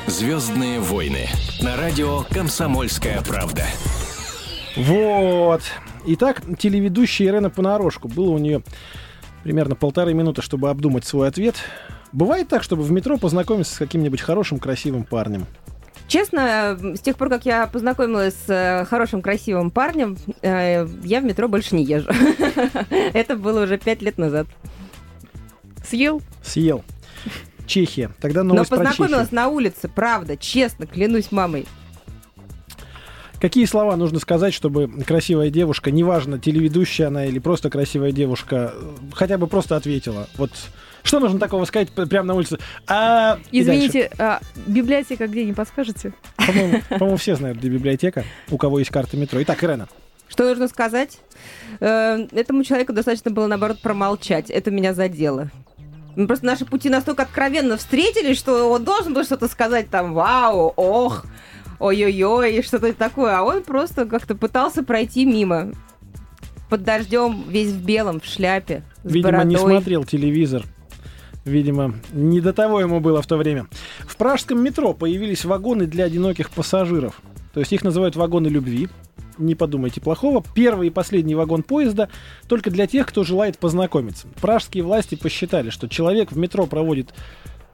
Звездные 0.06 0.80
войны 0.80 1.26
на 1.60 1.76
радио 1.76 2.22
Комсомольская 2.30 3.22
правда. 3.22 3.64
Вот. 4.76 5.62
Итак, 6.06 6.42
телеведущая 6.58 7.28
Ирена 7.28 7.50
Понарошку. 7.50 8.08
Было 8.08 8.30
у 8.30 8.38
нее 8.38 8.62
примерно 9.42 9.74
полторы 9.74 10.12
минуты, 10.12 10.42
чтобы 10.42 10.68
обдумать 10.68 11.04
свой 11.04 11.28
ответ. 11.28 11.56
Бывает 12.12 12.48
так, 12.48 12.62
чтобы 12.62 12.82
в 12.82 12.92
метро 12.92 13.16
познакомиться 13.16 13.74
с 13.74 13.78
каким-нибудь 13.78 14.20
хорошим, 14.20 14.58
красивым 14.58 15.04
парнем? 15.04 15.46
Честно, 16.06 16.78
с 16.78 17.00
тех 17.00 17.16
пор, 17.16 17.30
как 17.30 17.46
я 17.46 17.66
познакомилась 17.66 18.34
с 18.34 18.50
э, 18.50 18.84
хорошим, 18.84 19.22
красивым 19.22 19.70
парнем, 19.70 20.18
э, 20.42 20.86
я 21.02 21.20
в 21.20 21.24
метро 21.24 21.48
больше 21.48 21.74
не 21.74 21.84
езжу. 21.84 22.10
Это 22.90 23.36
было 23.36 23.64
уже 23.64 23.78
пять 23.78 24.02
лет 24.02 24.18
назад. 24.18 24.46
Съел? 25.88 26.20
Съел. 26.42 26.84
Чехия. 27.66 28.10
Тогда 28.20 28.42
Но 28.42 28.54
новость 28.54 28.68
про 28.68 28.78
познакомилась 28.78 29.32
на 29.32 29.48
улице, 29.48 29.88
правда, 29.88 30.36
честно, 30.36 30.86
клянусь 30.86 31.32
мамой. 31.32 31.66
Какие 33.44 33.66
слова 33.66 33.94
нужно 33.96 34.20
сказать, 34.20 34.54
чтобы 34.54 34.88
красивая 35.06 35.50
девушка, 35.50 35.90
неважно, 35.90 36.38
телеведущая 36.38 37.08
она 37.08 37.26
или 37.26 37.38
просто 37.38 37.68
красивая 37.68 38.10
девушка, 38.10 38.72
э, 38.74 38.92
хотя 39.12 39.36
бы 39.36 39.48
просто 39.48 39.76
ответила? 39.76 40.28
Вот 40.38 40.50
что 41.02 41.20
нужно 41.20 41.38
такого 41.38 41.66
сказать 41.66 41.90
прямо 41.90 42.28
на 42.28 42.34
улице? 42.36 42.58
А, 42.86 43.38
Извините, 43.52 44.10
а, 44.16 44.40
библиотека 44.66 45.26
где, 45.26 45.44
не 45.44 45.52
подскажете? 45.52 46.14
По-моему, 46.36 46.80
по-моему, 46.88 47.16
все 47.18 47.36
знают, 47.36 47.58
где 47.58 47.68
библиотека, 47.68 48.24
у 48.50 48.56
кого 48.56 48.78
есть 48.78 48.90
карта 48.90 49.18
метро. 49.18 49.42
Итак, 49.42 49.62
Ирена. 49.62 49.88
Что 50.26 50.48
нужно 50.48 50.66
сказать? 50.66 51.18
Э, 51.80 52.26
Этому 52.32 52.64
человеку 52.64 52.94
достаточно 52.94 53.30
было, 53.30 53.46
наоборот, 53.46 53.78
промолчать. 53.82 54.48
Это 54.48 54.70
меня 54.70 54.94
задело. 54.94 55.50
Просто 56.16 56.46
наши 56.46 56.64
пути 56.64 56.88
настолько 56.88 57.24
откровенно 57.24 57.76
встретились, 57.76 58.38
что 58.38 58.70
он 58.70 58.84
должен 58.84 59.12
был 59.12 59.22
что-то 59.22 59.48
сказать 59.48 59.90
там 59.90 60.14
«Вау! 60.14 60.72
Ох! 60.76 61.26
Ой-ой-ой!» 61.78 62.56
и 62.56 62.62
что-то 62.62 62.92
такое. 62.92 63.38
А 63.38 63.42
он 63.42 63.62
просто 63.62 64.06
как-то 64.06 64.34
пытался 64.34 64.82
пройти 64.82 65.24
мимо. 65.24 65.72
Под 66.70 66.82
дождем, 66.82 67.44
весь 67.48 67.70
в 67.70 67.84
белом, 67.84 68.20
в 68.20 68.24
шляпе, 68.24 68.82
с 69.04 69.12
Видимо, 69.12 69.44
не 69.44 69.56
бородой. 69.56 69.76
смотрел 69.76 70.04
телевизор. 70.04 70.64
Видимо, 71.44 71.94
не 72.12 72.40
до 72.40 72.52
того 72.52 72.80
ему 72.80 73.00
было 73.00 73.20
в 73.20 73.26
то 73.26 73.36
время. 73.36 73.66
В 74.00 74.16
пражском 74.16 74.62
метро 74.62 74.94
появились 74.94 75.44
вагоны 75.44 75.86
для 75.86 76.04
одиноких 76.04 76.50
пассажиров. 76.50 77.20
То 77.52 77.60
есть 77.60 77.72
их 77.72 77.84
называют 77.84 78.16
вагоны 78.16 78.48
любви. 78.48 78.88
Не 79.36 79.54
подумайте 79.54 80.00
плохого. 80.00 80.42
Первый 80.54 80.88
и 80.88 80.90
последний 80.90 81.34
вагон 81.34 81.62
поезда 81.62 82.08
только 82.48 82.70
для 82.70 82.86
тех, 82.86 83.06
кто 83.06 83.24
желает 83.24 83.58
познакомиться. 83.58 84.26
Пражские 84.40 84.84
власти 84.84 85.16
посчитали, 85.16 85.70
что 85.70 85.88
человек 85.88 86.32
в 86.32 86.38
метро 86.38 86.66
проводит 86.66 87.12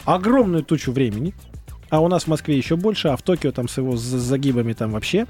огромную 0.05 0.65
тучу 0.65 0.91
времени, 0.91 1.35
а 1.91 2.01
у 2.01 2.09
нас 2.09 2.25
в 2.25 2.27
Москве 2.29 2.57
еще 2.57 2.77
больше, 2.77 3.09
а 3.09 3.17
в 3.17 3.23
Токио 3.23 3.53
там 3.53 3.69
с 3.69 3.77
его 3.77 3.97
загибами 3.97 4.73
там 4.73 4.93
вообще. 4.93 5.27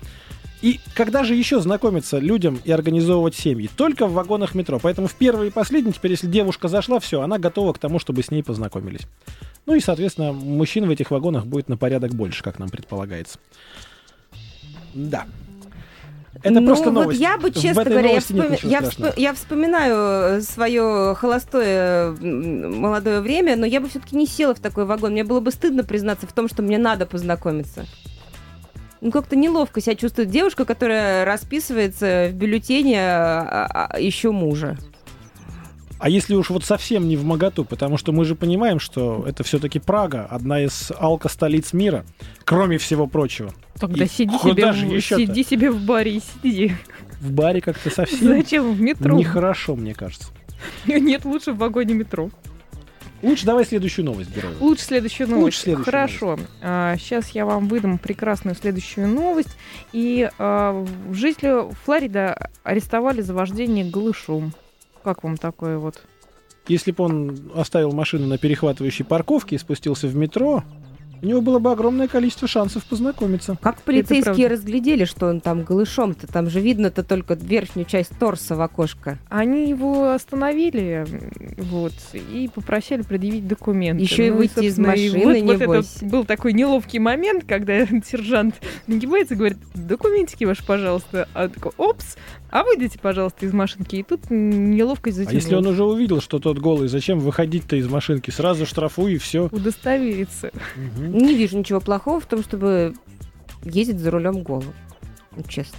И 0.63 0.79
когда 0.95 1.25
же 1.25 1.35
еще 1.35 1.61
знакомиться 1.61 2.19
людям 2.19 2.61
и 2.65 2.71
организовывать 2.71 3.35
семьи? 3.35 3.71
Только 3.77 4.07
в 4.07 4.13
вагонах 4.13 4.55
метро. 4.55 4.79
Поэтому 4.79 5.09
в 5.09 5.15
первый 5.15 5.49
и 5.49 5.51
последний, 5.51 5.93
теперь, 5.93 6.11
если 6.11 6.27
девушка 6.27 6.69
зашла, 6.69 7.01
все, 7.01 7.23
она 7.23 7.39
готова 7.39 7.73
к 7.73 7.79
тому, 7.79 7.99
чтобы 7.99 8.23
с 8.23 8.31
ней 8.31 8.43
познакомились. 8.43 9.07
Ну 9.65 9.75
и, 9.75 9.81
соответственно, 9.81 10.33
мужчин 10.33 10.87
в 10.87 10.91
этих 10.91 11.11
вагонах 11.11 11.47
будет 11.47 11.69
на 11.71 11.79
порядок 11.79 12.15
больше, 12.15 12.43
как 12.43 12.59
нам 12.59 12.69
предполагается. 12.69 13.39
Да. 14.93 15.25
Это 16.43 16.61
ну, 16.61 16.67
просто 16.67 16.91
вот 16.91 17.03
новость. 17.03 17.21
я 17.21 17.37
бы, 17.39 17.51
честно 17.51 17.85
говоря, 17.85 18.11
я, 18.11 18.17
ничего 18.17 18.57
я, 18.63 18.81
вспо- 18.81 19.13
я 19.17 19.35
вспоминаю 19.35 20.41
свое 20.43 21.15
холостое 21.17 22.13
молодое 22.13 23.21
время, 23.21 23.57
но 23.57 23.67
я 23.67 23.81
бы 23.81 23.89
все-таки 23.89 24.17
не 24.17 24.27
села 24.27 24.55
в 24.55 24.61
такой 24.61 24.85
вагон. 24.85 25.13
Мне 25.13 25.25
было 25.25 25.41
бы 25.41 25.51
стыдно 25.51 25.83
признаться 25.83 26.27
в 26.27 26.33
том, 26.33 26.49
что 26.49 26.63
мне 26.63 26.79
надо 26.79 27.05
познакомиться. 27.05 27.85
Ну, 29.01 29.11
как-то 29.11 29.35
неловко 29.35 29.81
себя 29.81 29.97
чувствует 29.97 30.31
девушка, 30.31 30.65
которая 30.65 31.25
расписывается 31.25 32.29
в 32.31 32.35
бюллетене 32.35 33.01
а, 33.01 33.89
а, 33.91 33.99
еще 33.99 34.31
мужа. 34.31 34.77
А 36.01 36.09
если 36.09 36.35
уж 36.35 36.49
вот 36.49 36.65
совсем 36.65 37.07
не 37.07 37.17
в 37.19 37.25
моготу, 37.25 37.65
потому 37.67 37.99
что 37.99 38.11
мы 38.13 38.25
же 38.25 38.35
понимаем, 38.35 38.81
что 38.81 39.23
это 39.27 39.45
все-таки 39.45 39.79
Прага, 39.79 40.25
одна 40.25 40.63
из 40.65 40.91
алко-столиц 40.99 41.75
мира, 41.75 42.07
кроме 42.45 42.79
всего 42.79 43.07
прочего. 43.07 43.53
Тогда 43.79 44.05
И 44.05 44.09
сиди 44.09 44.37
себе, 44.39 44.73
же 44.73 44.87
в, 44.87 45.01
сиди 45.01 45.45
себе 45.45 45.71
в 45.71 45.85
баре 45.85 46.17
и 46.17 46.21
сиди. 46.21 46.73
В 47.21 47.31
баре 47.33 47.61
как-то 47.61 47.91
совсем 47.91 48.29
Зачем 48.29 48.73
в 48.73 48.81
метро? 48.81 49.15
нехорошо, 49.15 49.77
мне 49.77 49.93
кажется. 49.93 50.29
Нет, 50.87 51.27
лучше 51.27 51.53
в 51.53 51.59
вагоне 51.59 51.93
метро. 51.93 52.31
Лучше 53.21 53.45
давай 53.45 53.67
следующую 53.67 54.07
новость, 54.07 54.35
Герой. 54.35 54.55
Лучше 54.59 54.85
следующую 54.85 55.29
новость. 55.29 55.45
Лучше 55.45 55.59
следующую 55.61 55.85
Хорошо. 55.85 56.39
сейчас 56.63 57.29
я 57.31 57.45
вам 57.45 57.69
выдам 57.69 57.99
прекрасную 57.99 58.57
следующую 58.57 59.09
новость. 59.09 59.55
И 59.93 60.31
а, 60.39 60.87
жителя 61.13 61.69
Флорида 61.85 62.51
арестовали 62.63 63.21
за 63.21 63.35
вождение 63.35 63.85
голышом. 63.85 64.55
Как 65.03 65.23
вам 65.23 65.37
такое 65.37 65.79
вот? 65.79 66.03
Если 66.69 66.93
бы 66.93 67.05
он 67.05 67.53
оставил 67.55 67.93
машину 67.93 68.27
на 68.27 68.39
перехватывающей 68.39 69.05
парковке 69.05 69.57
и 69.57 69.59
спустился 69.59 70.07
в 70.07 70.15
метро, 70.15 70.63
у 71.23 71.27
него 71.27 71.41
было 71.41 71.59
бы 71.59 71.71
огромное 71.73 72.09
количество 72.09 72.49
шансов 72.49 72.85
познакомиться. 72.85 73.57
Как 73.61 73.83
полицейские 73.83 74.49
разглядели, 74.49 75.05
что 75.05 75.27
он 75.27 75.41
там 75.41 75.65
голышом-то? 75.65 76.27
Там 76.27 76.49
же 76.49 76.61
видно-то 76.61 77.03
только 77.03 77.35
верхнюю 77.35 77.87
часть 77.87 78.11
торса 78.19 78.57
в 78.57 78.61
окошко. 78.61 79.19
Они 79.29 79.69
его 79.69 80.13
остановили 80.13 81.07
вот, 81.59 81.93
и 82.15 82.49
попросили 82.53 83.03
предъявить 83.03 83.47
документы. 83.47 84.03
Еще 84.03 84.29
и 84.29 84.31
Ну 84.31 84.37
выйти 84.37 84.65
из 84.65 84.79
и 84.79 84.83
машины, 84.83 85.25
вот, 85.25 85.43
вот 85.43 85.61
небось. 85.61 85.97
это 85.97 86.07
был 86.07 86.25
такой 86.25 86.53
неловкий 86.53 86.99
момент, 86.99 87.45
когда 87.47 87.87
сержант 88.05 88.55
нагибается 88.87 89.35
и 89.35 89.37
говорит, 89.37 89.59
документики 89.75 90.45
ваши, 90.45 90.65
пожалуйста. 90.65 91.29
А 91.35 91.45
он 91.45 91.51
такой, 91.51 91.73
опс, 91.77 92.17
а 92.51 92.65
выйдите, 92.65 92.99
пожалуйста, 92.99 93.47
из 93.47 93.53
машинки. 93.53 93.97
И 93.97 94.03
тут 94.03 94.31
неловкость 94.31 95.19
А 95.19 95.21
затянулась. 95.21 95.45
если 95.45 95.55
он 95.55 95.67
уже 95.67 95.85
увидел, 95.85 96.21
что 96.21 96.39
тот 96.39 96.59
голый, 96.59 96.89
зачем 96.89 97.19
выходить-то 97.21 97.77
из 97.77 97.89
машинки? 97.89 98.31
Сразу 98.31 98.67
штрафуй 98.67 99.15
и 99.15 99.19
все. 99.19 99.49
Удостовериться. 99.53 100.51
Не 101.13 101.35
вижу 101.35 101.59
ничего 101.59 101.81
плохого 101.81 102.21
в 102.21 102.27
том, 102.27 102.43
чтобы 102.43 102.95
ездить 103.65 103.99
за 103.99 104.11
рулем 104.11 104.43
голым. 104.43 104.73
Ну, 105.37 105.43
честно. 105.49 105.79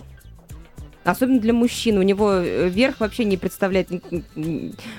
Особенно 1.04 1.40
для 1.40 1.54
мужчин. 1.54 1.98
У 1.98 2.04
него 2.04 2.32
э, 2.34 2.70
верх 2.70 3.00
вообще 3.00 3.24
не 3.24 3.36
представляет 3.36 3.90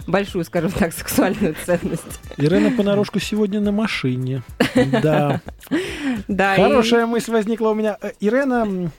большую, 0.07 0.45
скажем 0.45 0.73
так, 0.73 0.93
сексуальную 0.99 1.55
ценность. 1.65 2.21
Ирена 2.37 2.77
понарошку 2.77 3.21
сегодня 3.21 3.61
на 3.61 3.73
машине. 3.73 4.43
Да. 5.03 5.41
Да, 6.29 6.57
Хорошая 6.57 7.07
мысль 7.07 7.31
возникла 7.33 7.71
у 7.71 7.75
меня. 7.75 7.97
Э, 8.01 8.13
Ирена, 8.21 8.91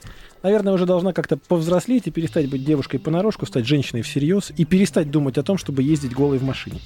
наверное, 0.42 0.72
уже 0.72 0.86
должна 0.86 1.12
как-то 1.12 1.36
повзрослеть 1.36 2.06
и 2.06 2.10
перестать 2.10 2.48
быть 2.48 2.64
девушкой 2.64 2.98
понарошку, 2.98 3.44
стать 3.44 3.66
женщиной 3.66 4.02
всерьез 4.02 4.52
и 4.56 4.64
перестать 4.64 5.10
думать 5.10 5.36
о 5.36 5.42
том, 5.42 5.58
чтобы 5.58 5.82
ездить 5.82 6.12
голой 6.12 6.38
в 6.38 6.44
машине. 6.44 6.80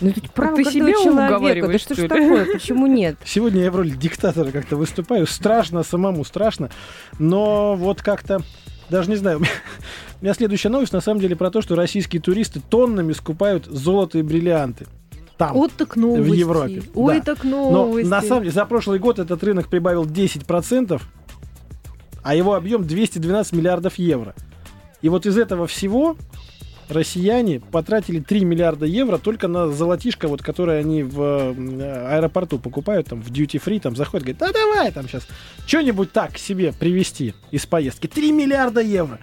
Ну, 0.00 0.10
это 0.10 0.20
право 0.32 0.56
ты 0.56 0.64
себя 0.64 0.92
человека. 0.92 1.68
Да 1.68 1.78
что 1.78 1.94
ж 1.94 2.08
такое? 2.08 2.52
Почему 2.52 2.86
нет? 2.86 3.16
Сегодня 3.24 3.62
я 3.62 3.70
в 3.70 3.76
роли 3.76 3.90
диктатора 3.90 4.50
как-то 4.50 4.76
выступаю. 4.76 5.26
Страшно, 5.26 5.82
самому 5.82 6.24
страшно. 6.24 6.70
Но 7.18 7.76
вот 7.76 8.02
как-то, 8.02 8.42
даже 8.90 9.10
не 9.10 9.16
знаю, 9.16 9.38
у 10.20 10.24
меня, 10.24 10.34
следующая 10.34 10.68
новость 10.68 10.92
на 10.92 11.00
самом 11.00 11.20
деле 11.20 11.36
про 11.36 11.50
то, 11.50 11.62
что 11.62 11.76
российские 11.76 12.20
туристы 12.20 12.60
тоннами 12.60 13.12
скупают 13.12 13.66
золото 13.66 14.18
и 14.18 14.22
бриллианты. 14.22 14.86
Там. 15.36 15.52
Вот 15.52 15.72
так 15.72 15.96
новости. 15.96 16.36
Европе, 16.36 16.82
Ой, 16.94 17.18
да. 17.18 17.34
так 17.34 17.44
Но 17.44 17.70
новости. 17.70 18.08
на 18.08 18.22
самом 18.22 18.42
деле 18.42 18.52
за 18.52 18.64
прошлый 18.66 19.00
год 19.00 19.18
этот 19.18 19.42
рынок 19.42 19.68
прибавил 19.68 20.04
10%, 20.04 21.02
а 22.22 22.34
его 22.34 22.54
объем 22.54 22.84
212 22.84 23.52
миллиардов 23.52 23.98
евро. 23.98 24.34
И 25.02 25.08
вот 25.08 25.26
из 25.26 25.36
этого 25.36 25.66
всего 25.66 26.16
россияне 26.88 27.60
потратили 27.60 28.20
3 28.20 28.44
миллиарда 28.44 28.86
евро 28.86 29.18
только 29.18 29.48
на 29.48 29.68
золотишко, 29.68 30.28
вот, 30.28 30.42
которое 30.42 30.80
они 30.80 31.02
в 31.02 31.54
аэропорту 32.10 32.58
покупают, 32.58 33.08
там, 33.08 33.20
в 33.22 33.30
duty 33.30 33.62
free, 33.64 33.80
там, 33.80 33.96
заходят, 33.96 34.24
говорят, 34.26 34.40
да 34.40 34.52
давай 34.52 34.92
там 34.92 35.08
сейчас 35.08 35.26
что-нибудь 35.66 36.12
так 36.12 36.38
себе 36.38 36.72
привезти 36.72 37.34
из 37.50 37.66
поездки. 37.66 38.06
3 38.06 38.32
миллиарда 38.32 38.80
евро 38.80 39.18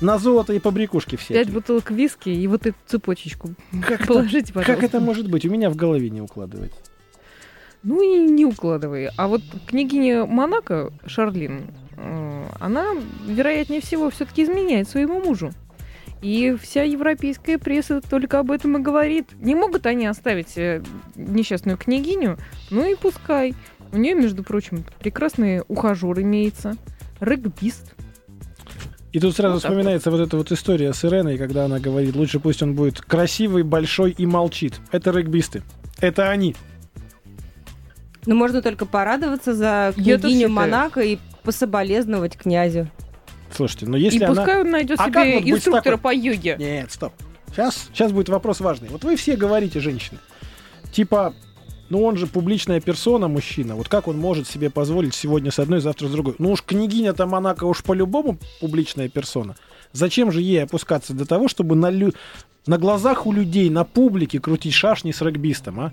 на 0.00 0.18
золото 0.18 0.52
и 0.52 0.58
побрякушки 0.58 1.16
все. 1.16 1.34
Пять 1.34 1.50
бутылок 1.50 1.90
виски 1.90 2.28
и 2.28 2.46
вот 2.46 2.66
эту 2.66 2.76
цепочечку. 2.86 3.50
Как 3.82 4.00
это- 4.02 4.06
Положите, 4.06 4.52
пожалуйста. 4.52 4.74
Как 4.74 4.82
это 4.84 5.00
может 5.00 5.30
быть? 5.30 5.44
У 5.46 5.50
меня 5.50 5.70
в 5.70 5.76
голове 5.76 6.10
не 6.10 6.20
укладывается. 6.20 6.78
Ну 7.82 8.02
и 8.02 8.18
не 8.30 8.44
укладывай. 8.46 9.10
А 9.16 9.28
вот 9.28 9.42
княгиня 9.66 10.24
Монако, 10.24 10.90
Шарлин, 11.06 11.66
э, 11.96 12.44
она, 12.58 12.94
вероятнее 13.26 13.82
всего, 13.82 14.10
все-таки 14.10 14.42
изменяет 14.44 14.88
своему 14.88 15.20
мужу. 15.20 15.52
И 16.24 16.56
вся 16.58 16.84
европейская 16.84 17.58
пресса 17.58 18.00
только 18.00 18.38
об 18.38 18.50
этом 18.50 18.78
и 18.78 18.80
говорит. 18.80 19.28
Не 19.40 19.54
могут 19.54 19.84
они 19.84 20.06
оставить 20.06 20.56
э, 20.56 20.82
несчастную 21.16 21.76
княгиню, 21.76 22.38
ну 22.70 22.90
и 22.90 22.94
пускай. 22.94 23.54
У 23.92 23.98
нее, 23.98 24.14
между 24.14 24.42
прочим, 24.42 24.86
прекрасный 25.00 25.60
ухажер 25.68 26.18
имеется, 26.22 26.78
регбист. 27.20 27.94
И 29.12 29.20
тут 29.20 29.36
сразу 29.36 29.56
Вот 29.56 29.64
вспоминается 29.64 30.10
вот 30.10 30.20
эта 30.20 30.38
вот 30.38 30.50
история 30.50 30.94
с 30.94 31.04
Иреной, 31.04 31.36
когда 31.36 31.66
она 31.66 31.78
говорит, 31.78 32.16
лучше 32.16 32.40
пусть 32.40 32.62
он 32.62 32.72
будет 32.72 33.02
красивый, 33.02 33.62
большой 33.62 34.12
и 34.12 34.24
молчит. 34.24 34.80
Это 34.92 35.10
регбисты. 35.10 35.62
Это 36.00 36.30
они. 36.30 36.56
Ну, 38.24 38.34
можно 38.34 38.62
только 38.62 38.86
порадоваться 38.86 39.52
за 39.52 39.92
княгиню. 39.94 40.48
Монако 40.48 41.02
и 41.02 41.18
пособолезновать 41.42 42.38
князю. 42.38 42.88
Слушайте, 43.54 43.86
но 43.86 43.96
если 43.96 44.18
и 44.18 44.22
она... 44.24 44.34
пускай 44.34 44.60
он 44.60 44.70
найдет 44.70 44.98
А 45.00 45.06
себе 45.06 45.34
вот 45.40 45.48
инструктора 45.48 45.96
такой? 45.96 45.98
по 45.98 46.14
йоге. 46.14 46.56
Нет, 46.58 46.90
стоп. 46.90 47.12
Сейчас, 47.50 47.88
сейчас 47.92 48.12
будет 48.12 48.28
вопрос 48.28 48.60
важный. 48.60 48.88
Вот 48.88 49.04
вы 49.04 49.16
все 49.16 49.36
говорите, 49.36 49.78
женщины, 49.78 50.18
типа, 50.90 51.34
ну 51.88 52.02
он 52.02 52.16
же 52.16 52.26
публичная 52.26 52.80
персона, 52.80 53.28
мужчина. 53.28 53.76
Вот 53.76 53.88
как 53.88 54.08
он 54.08 54.18
может 54.18 54.48
себе 54.48 54.70
позволить 54.70 55.14
сегодня 55.14 55.50
с 55.52 55.58
одной, 55.60 55.80
завтра 55.80 56.08
с 56.08 56.10
другой? 56.10 56.34
Ну 56.38 56.50
уж 56.52 56.62
княгиня-то 56.62 57.26
Монако 57.26 57.64
уж 57.64 57.82
по-любому 57.84 58.38
публичная 58.60 59.08
персона. 59.08 59.54
Зачем 59.92 60.32
же 60.32 60.40
ей 60.40 60.64
опускаться 60.64 61.12
до 61.14 61.24
того, 61.26 61.46
чтобы 61.46 61.76
на, 61.76 61.90
лю- 61.90 62.14
на 62.66 62.78
глазах 62.78 63.26
у 63.26 63.32
людей, 63.32 63.70
на 63.70 63.84
публике 63.84 64.40
крутить 64.40 64.74
шашни 64.74 65.12
с 65.12 65.20
регбистом, 65.22 65.78
а? 65.78 65.92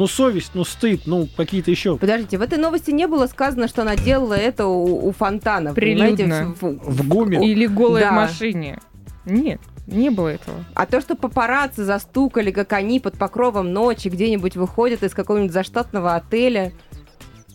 Ну 0.00 0.06
совесть, 0.06 0.52
ну 0.54 0.64
стыд, 0.64 1.02
ну 1.04 1.28
какие-то 1.36 1.70
еще... 1.70 1.98
Подождите, 1.98 2.38
в 2.38 2.40
этой 2.40 2.56
новости 2.56 2.90
не 2.90 3.06
было 3.06 3.26
сказано, 3.26 3.68
что 3.68 3.82
она 3.82 3.96
делала 3.96 4.32
это 4.32 4.66
у, 4.66 5.06
у 5.08 5.12
фонтана. 5.12 5.74
Прилюдно. 5.74 6.54
в- 6.58 6.78
В 6.90 7.06
гуме. 7.06 7.46
Или 7.46 7.66
голая 7.66 8.04
Да. 8.04 8.10
в 8.12 8.14
машине. 8.14 8.78
Нет, 9.26 9.60
не 9.86 10.08
было 10.08 10.28
этого. 10.28 10.64
А 10.74 10.86
то, 10.86 11.02
что 11.02 11.16
папарацци 11.16 11.84
застукали, 11.84 12.50
как 12.50 12.72
они 12.72 12.98
под 12.98 13.18
покровом 13.18 13.74
ночи 13.74 14.08
где-нибудь 14.08 14.56
выходят 14.56 15.02
из 15.02 15.12
какого-нибудь 15.12 15.52
заштатного 15.52 16.14
отеля 16.14 16.72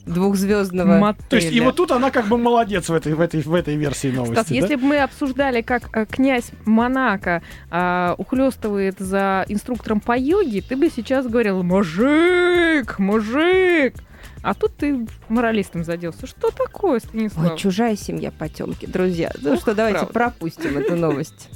двухзвездного. 0.06 0.98
Мотеля. 0.98 1.30
То 1.30 1.36
есть 1.36 1.52
и 1.52 1.60
вот 1.62 1.76
тут 1.76 1.92
она 1.92 2.12
как 2.12 2.28
бы 2.28 2.38
молодец 2.38 2.90
в 2.90 2.94
этой, 2.94 3.14
в 3.14 3.22
этой, 3.22 3.42
в 3.42 3.54
этой 3.54 3.76
версии 3.76 4.10
новости. 4.10 4.34
Стас, 4.34 4.48
да? 4.48 4.56
если 4.56 4.76
бы 4.76 4.84
мы 4.84 5.00
обсуждали, 5.00 5.62
как 5.62 5.96
э, 5.96 6.06
князь 6.06 6.52
Монако 6.66 7.42
а, 7.72 8.16
ухлёстывает 8.18 9.00
за 9.00 9.46
инструктором 9.48 10.00
по 10.00 10.18
йоге, 10.18 10.62
ты 10.62 10.76
бы 10.76 10.90
сейчас 10.90 11.28
говорил 11.28 11.64
«Мужик! 11.64 13.00
Мужик!» 13.00 13.96
А 14.42 14.54
тут 14.54 14.78
ты 14.78 15.08
моралистом 15.28 15.84
заделся. 15.84 16.28
Что 16.28 16.52
такое, 16.52 17.00
Станислав? 17.00 17.54
Ой, 17.54 17.58
чужая 17.58 17.96
семья 17.96 18.32
потемки, 18.32 18.86
друзья. 18.86 19.32
Ну 19.42 19.54
Ох, 19.54 19.60
что, 19.60 19.74
давайте 19.74 20.06
правда. 20.06 20.14
пропустим 20.14 20.78
эту 20.78 20.96
новость. 20.96 21.50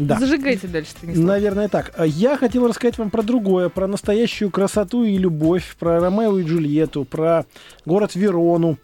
Да. 0.00 0.18
Зажигайте 0.18 0.66
дальше, 0.66 0.90
Станислав. 0.92 1.26
Наверное, 1.26 1.68
так. 1.68 1.94
Я 2.06 2.36
хотел 2.36 2.66
рассказать 2.66 2.96
вам 2.98 3.10
про 3.10 3.22
другое, 3.22 3.68
про 3.68 3.86
настоящую 3.86 4.50
красоту 4.50 5.04
и 5.04 5.16
любовь, 5.18 5.76
про 5.78 6.00
Ромео 6.00 6.38
и 6.38 6.44
Джульетту, 6.44 7.04
про 7.04 7.44
город 7.84 8.14
Верону, 8.14 8.78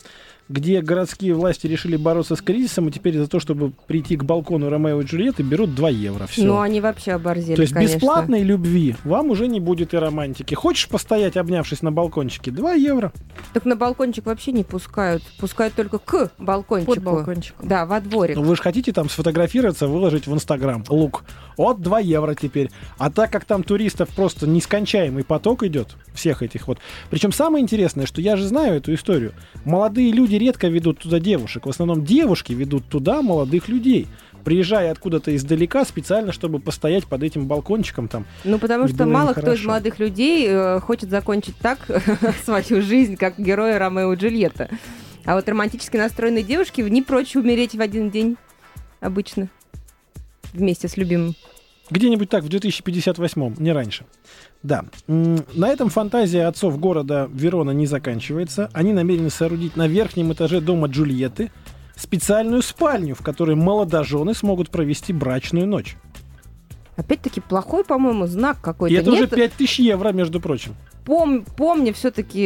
где 0.49 0.81
городские 0.81 1.35
власти 1.35 1.67
решили 1.67 1.97
бороться 1.97 2.37
с 2.37 2.41
кризисом, 2.41 2.89
и 2.89 2.93
теперь 2.93 3.17
за 3.17 3.27
то, 3.27 3.41
чтобы 3.41 3.73
прийти 3.87 4.17
к 4.17 4.25
балкону 4.25 4.69
Ромео 4.69 5.01
и 5.01 5.05
Джульетты, 5.05 5.43
берут 5.43 5.75
2 5.75 5.91
евро. 5.91 6.27
Все. 6.27 6.45
Ну, 6.45 6.61
они 6.61 6.81
вообще 6.81 7.13
оборзели, 7.13 7.57
То 7.57 7.63
есть 7.63 7.75
конечно. 7.75 7.97
бесплатной 7.97 8.43
любви 8.43 8.97
вам 9.05 9.31
уже 9.31 9.49
не 9.49 9.61
будет 9.61 9.95
и 9.95 9.97
романтики. 9.97 10.55
Хочешь 10.55 10.89
постоять, 10.89 11.37
обнявшись 11.37 11.83
на 11.83 11.91
балкончике? 11.91 12.51
2 12.51 12.75
евро. 12.75 13.13
Так 13.53 13.65
на 13.65 13.77
балкончик 13.77 14.27
вообще 14.27 14.53
не 14.53 14.65
пускают. 14.65 15.23
Пускают 15.39 15.75
только 15.75 15.99
к 15.99 16.31
балкончику. 16.39 16.95
Под 16.95 17.03
балкончиком. 17.03 17.69
Да, 17.69 17.87
во 17.87 18.01
дворик. 18.01 18.37
Ну, 18.37 18.43
вы 18.43 18.55
же 18.57 18.63
хотите 18.63 18.93
там 18.93 19.09
сфотографироваться, 19.09 19.89
выложить 19.89 20.27
в 20.27 20.35
Инстаграм. 20.35 20.85
Лук. 20.89 21.25
Вот 21.57 21.81
2 21.81 22.01
евро 22.01 22.35
теперь. 22.35 22.71
А 22.99 23.11
так 23.11 23.31
как 23.31 23.45
там 23.45 23.63
туристов 23.63 24.09
просто 24.11 24.47
нескончаемый 24.47 25.25
поток 25.25 25.63
идет, 25.65 25.97
всех 26.15 26.43
этих 26.43 26.69
вот. 26.69 26.79
Причем 27.11 27.33
самое 27.33 27.63
интересное, 27.63 28.07
что 28.07 28.21
я 28.21 28.37
же 28.37 28.47
знаю 28.47 28.77
эту 28.77 28.95
историю. 28.95 29.33
Молодые 29.65 30.13
люди 30.13 30.36
редко 30.39 30.69
ведут 30.69 30.99
туда 30.99 31.19
девушек. 31.19 31.67
В 31.67 31.71
основном 31.71 32.05
девушки 32.05 32.53
ведут 32.53 32.85
туда 32.89 33.23
молодых 33.23 33.69
людей. 33.69 34.07
Приезжая 34.45 34.93
откуда-то 34.93 35.35
издалека 35.35 35.85
специально, 35.85 36.33
чтобы 36.33 36.61
постоять 36.61 37.07
под 37.07 37.23
этим 37.23 37.47
балкончиком 37.47 38.07
там. 38.07 38.27
Ну, 38.45 38.59
потому 38.59 38.87
что 38.87 39.05
мало 39.05 39.33
кто 39.33 39.53
из 39.53 39.65
молодых 39.65 39.99
людей 39.99 40.47
э, 40.49 40.81
хочет 40.81 41.11
закончить 41.11 41.57
так 41.57 41.79
свою 42.45 42.83
жизнь, 42.83 43.17
как 43.17 43.39
герои 43.39 43.75
Ромео 43.75 44.13
и 44.13 44.17
Джульетта. 44.17 44.69
А 45.25 45.35
вот 45.35 45.49
романтически 45.49 45.97
настроенные 45.97 46.45
девушки 46.45 46.81
не 46.81 47.03
прочь 47.03 47.35
умереть 47.35 47.75
в 47.75 47.81
один 47.81 48.11
день 48.11 48.37
обычно 49.01 49.49
вместе 50.53 50.87
с 50.87 50.97
любимым. 50.97 51.35
Где-нибудь 51.91 52.29
так, 52.29 52.43
в 52.43 52.49
2058, 52.49 53.57
не 53.59 53.73
раньше. 53.73 54.07
Да. 54.67 54.85
На 55.07 55.69
этом 55.69 55.91
фантазия 55.91 56.47
отцов 56.47 56.79
города 56.81 57.29
Верона 57.33 57.71
не 57.71 57.87
заканчивается. 57.87 58.69
Они 58.73 58.93
намерены 58.93 59.31
соорудить 59.31 59.77
на 59.77 59.87
верхнем 59.87 60.33
этаже 60.33 60.61
дома 60.61 60.89
Джульетты 60.89 61.53
специальную 61.95 62.63
спальню, 62.63 63.15
в 63.15 63.23
которой 63.23 63.55
молодожены 63.55 64.35
смогут 64.35 64.71
провести 64.71 65.13
брачную 65.13 65.67
ночь. 65.69 65.97
Опять-таки 66.97 67.41
плохой, 67.41 67.85
по-моему, 67.85 68.27
знак 68.27 68.59
И 68.59 68.63
какой-то. 68.63 68.97
это 68.97 69.13
уже 69.13 69.23
Нет, 69.23 69.31
5000 69.35 69.79
евро, 69.81 70.13
между 70.13 70.41
прочим. 70.41 70.75
пом- 71.05 71.47
помни 71.57 71.93
все-таки 71.93 72.41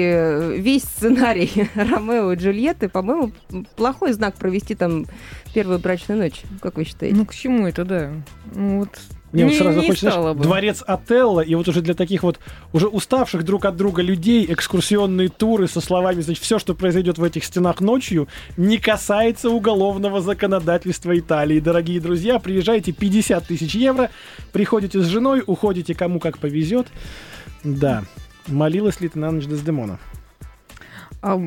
весь 0.61 0.83
сценарий 0.83 1.51
Ромео 1.75 2.33
и 2.33 2.37
Джульетты, 2.37 2.89
по-моему, 2.89 3.33
плохой 3.77 4.13
знак 4.13 4.35
провести 4.35 4.75
там 4.75 5.07
первую 5.55 5.79
брачную 5.79 6.21
ночь. 6.21 6.43
Как 6.61 6.77
вы 6.77 6.85
считаете? 6.85 7.17
Ну, 7.17 7.25
к 7.27 7.35
чему 7.35 7.67
это, 7.67 7.85
да? 7.85 8.11
Ну, 8.55 8.81
вот 8.81 8.91
Мне 9.33 9.45
вот 9.45 9.51
не- 9.53 9.59
сразу 9.59 9.81
не 9.81 9.87
хочется, 9.87 10.11
знаешь, 10.11 10.37
бы. 10.37 10.43
дворец 10.43 10.83
Отелло, 10.87 11.41
и 11.41 11.55
вот 11.55 11.69
уже 11.69 11.83
для 11.83 11.95
таких 11.95 12.23
вот 12.25 12.41
уже 12.73 12.89
уставших 12.89 13.45
друг 13.45 13.65
от 13.65 13.77
друга 13.77 14.03
людей 14.03 14.45
экскурсионные 14.49 15.29
туры 15.29 15.69
со 15.69 15.81
словами, 15.81 16.21
значит, 16.21 16.43
все, 16.43 16.59
что 16.59 16.75
произойдет 16.75 17.19
в 17.19 17.23
этих 17.23 17.45
стенах 17.45 17.81
ночью, 17.81 18.27
не 18.57 18.79
касается 18.79 19.51
уголовного 19.51 20.21
законодательства 20.21 21.17
Италии. 21.17 21.61
Дорогие 21.61 22.01
друзья, 22.01 22.39
приезжайте 22.39 22.93
50 22.93 23.47
тысяч 23.47 23.75
евро, 23.75 24.11
приходите 24.53 25.01
с 25.01 25.07
женой, 25.07 25.43
уходите 25.47 25.95
кому 25.95 26.19
как 26.19 26.39
повезет. 26.39 26.89
Да. 27.63 28.05
Молилась 28.49 29.01
ли 29.01 29.09
ты 29.09 29.19
на 29.19 29.31
ночь 29.31 29.47
Дездемона? 29.47 29.99
А, 31.23 31.39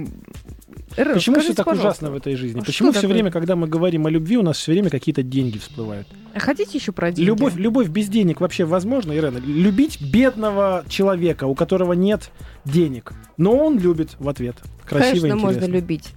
Эр, 0.95 1.13
Почему 1.13 1.39
все 1.39 1.53
так 1.55 1.65
пожалуйста, 1.65 1.87
ужасно 1.89 2.11
в 2.11 2.15
этой 2.15 2.35
жизни? 2.35 2.59
а 2.59 2.63
Почему 2.63 2.91
все 2.91 3.01
такое? 3.01 3.13
время, 3.15 3.31
когда 3.31 3.55
мы 3.55 3.67
говорим 3.67 4.05
о 4.05 4.09
любви, 4.11 4.37
у 4.37 4.43
нас 4.43 4.57
все 4.57 4.71
время 4.73 4.89
какие-то 4.91 5.23
деньги 5.23 5.57
всплывают? 5.57 6.07
а 6.35 6.39
хотите 6.39 6.77
еще 6.77 6.91
про 6.91 7.11
деньги? 7.11 7.27
Любовь, 7.27 7.55
любовь 7.55 7.87
без 7.89 8.07
денег 8.07 8.41
вообще 8.41 8.65
возможно, 8.65 9.11
Ирена? 9.17 9.37
Любить 9.39 9.99
бедного 10.01 10.83
человека, 10.89 11.45
у 11.45 11.55
которого 11.55 11.93
нет 11.93 12.29
денег, 12.65 13.13
но 13.37 13.55
он 13.57 13.79
любит 13.79 14.15
в 14.19 14.29
ответ. 14.29 14.57
Красиво, 14.85 15.21
Конечно, 15.21 15.35
можно 15.37 15.57
интересно. 15.57 15.73
любить. 15.75 16.13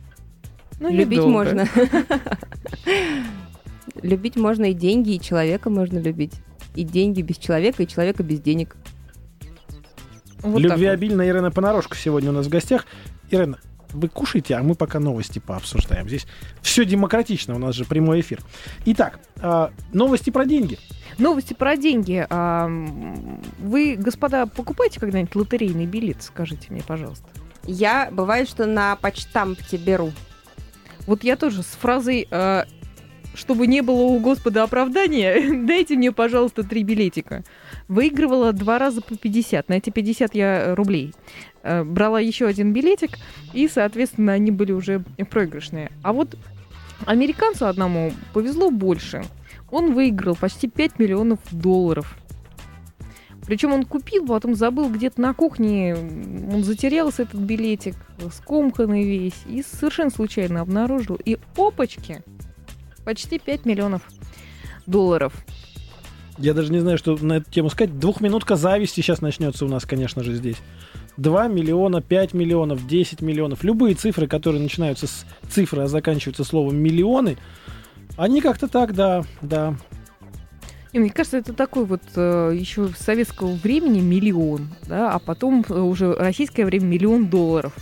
Ну, 0.79 0.91
любить 0.93 1.19
недолго. 1.19 1.33
можно. 1.33 1.69
Любить 4.03 4.37
можно 4.37 4.67
и 4.67 4.75
деньги, 4.75 5.15
и 5.15 5.21
человека 5.21 5.71
можно 5.71 5.99
любить. 5.99 6.35
И 6.75 6.85
деньги 6.85 7.23
без 7.23 7.39
человека, 7.39 7.83
и 7.83 7.87
человека 7.89 8.23
без 8.23 8.41
денег. 8.41 8.77
Вот 10.43 10.43
так 10.43 10.45
вот. 10.53 10.61
Любвеобильная 10.61 11.29
Ирена 11.29 11.51
Понарошка 11.51 11.97
сегодня 11.97 12.31
у 12.31 12.35
нас 12.35 12.47
в 12.47 12.51
гостях. 12.51 12.85
Ирена, 13.31 13.59
вы 13.93 14.09
кушайте, 14.09 14.55
а 14.55 14.63
мы 14.63 14.75
пока 14.75 15.01
новости 15.01 15.39
пообсуждаем. 15.39 16.09
Здесь 16.09 16.27
все 16.63 16.85
демократично, 16.85 17.55
у 17.55 17.59
нас 17.59 17.75
же 17.75 17.85
прямой 17.85 18.21
эфир. 18.21 18.41
Итак, 18.85 19.21
а, 19.41 19.73
новости 19.93 20.31
про 20.31 20.45
деньги. 20.45 20.79
Новости 21.19 21.55
про 21.55 21.77
деньги. 21.77 22.27
А, 22.29 22.69
вы, 23.59 23.97
господа, 23.97 24.47
покупаете 24.47 25.01
когда-нибудь 25.01 25.35
лотерейный 25.35 25.87
билет? 25.87 26.23
Скажите 26.23 26.69
мне, 26.71 26.83
пожалуйста. 26.83 27.27
Я, 27.65 28.11
бывает, 28.13 28.49
что 28.49 28.67
на 28.67 28.97
почтамте 28.97 29.77
беру. 29.77 30.13
Вот 31.07 31.25
я 31.25 31.37
тоже 31.37 31.63
с 31.63 31.67
фразой 31.67 32.29
а, 32.31 32.67
«Чтобы 33.37 33.67
не 33.67 33.83
было 33.83 34.03
у 34.03 34.19
Господа 34.19 34.63
оправдания, 34.63 35.53
дайте 35.67 35.95
мне, 35.97 36.11
пожалуйста, 36.11 36.63
три 36.65 36.83
билетика». 36.83 37.45
Выигрывала 37.87 38.53
два 38.53 38.79
раза 38.79 39.03
по 39.03 39.17
50. 39.17 39.69
На 39.69 39.75
эти 39.75 39.91
50 39.91 40.35
я 40.35 40.47
э, 40.47 40.75
рублей. 40.75 41.13
Э, 41.63 41.85
Брала 41.85 42.19
еще 42.19 42.47
один 42.47 42.73
билетик, 42.73 43.19
и, 43.53 43.69
соответственно, 43.69 44.33
они 44.33 44.51
были 44.51 44.73
уже 44.73 45.05
проигрышные. 45.31 45.93
А 46.03 46.15
вот 46.15 46.35
американцу 47.05 47.67
одному 47.67 48.13
повезло 48.33 48.71
больше. 48.71 49.23
Он 49.71 49.93
выиграл 49.93 50.35
почти 50.35 50.69
5 50.69 50.99
миллионов 50.99 51.41
долларов. 51.51 52.17
Причем 53.45 53.73
он 53.73 53.85
купил, 53.85 54.27
потом 54.27 54.55
забыл 54.55 54.89
где-то 54.89 55.21
на 55.21 55.33
кухне, 55.33 55.95
он 55.95 56.65
затерялся 56.65 57.23
этот 57.23 57.41
билетик, 57.41 57.95
скомканный 58.33 59.05
весь, 59.05 59.41
и 59.47 59.63
совершенно 59.63 60.11
случайно 60.11 60.63
обнаружил. 60.63 61.17
И 61.25 61.39
опачки! 61.57 62.25
Почти 63.07 63.39
5 63.39 63.67
миллионов 63.67 64.03
долларов. 64.85 65.33
Я 66.39 66.55
даже 66.55 66.73
не 66.73 66.81
знаю, 66.81 66.99
что 66.99 67.17
на 67.17 67.35
эту 67.35 67.49
тему 67.49 67.71
сказать. 67.71 68.01
Двухминутка 68.01 68.57
зависти 68.57 68.97
сейчас 68.97 69.21
начнется 69.21 69.65
у 69.65 69.69
нас, 69.69 69.85
конечно 69.85 70.25
же, 70.25 70.35
здесь. 70.35 70.57
2 71.17 71.47
миллиона, 71.47 72.03
5 72.03 72.35
миллионов, 72.35 72.85
10 72.85 73.21
миллионов. 73.21 73.63
Любые 73.63 73.95
цифры, 73.95 74.27
которые 74.27 74.61
начинаются 74.61 75.07
с 75.07 75.25
цифры, 75.49 75.83
а 75.83 75.87
заканчиваются 75.87 76.43
словом 76.43 76.79
миллионы, 76.79 77.39
они 78.17 78.41
как-то 78.41 78.67
так, 78.67 78.93
да, 78.93 79.23
да. 79.41 79.77
И 80.91 80.99
мне 80.99 81.11
кажется, 81.11 81.39
это 81.39 81.53
такой 81.53 81.85
вот 81.85 82.03
э, 82.17 82.57
еще 82.59 82.89
советского 82.99 83.53
времени 83.53 84.01
миллион, 84.01 84.67
да, 84.89 85.13
а 85.13 85.21
потом 85.21 85.65
уже 85.69 86.13
российское 86.13 86.65
время 86.65 86.87
миллион 86.87 87.29
долларов. 87.29 87.73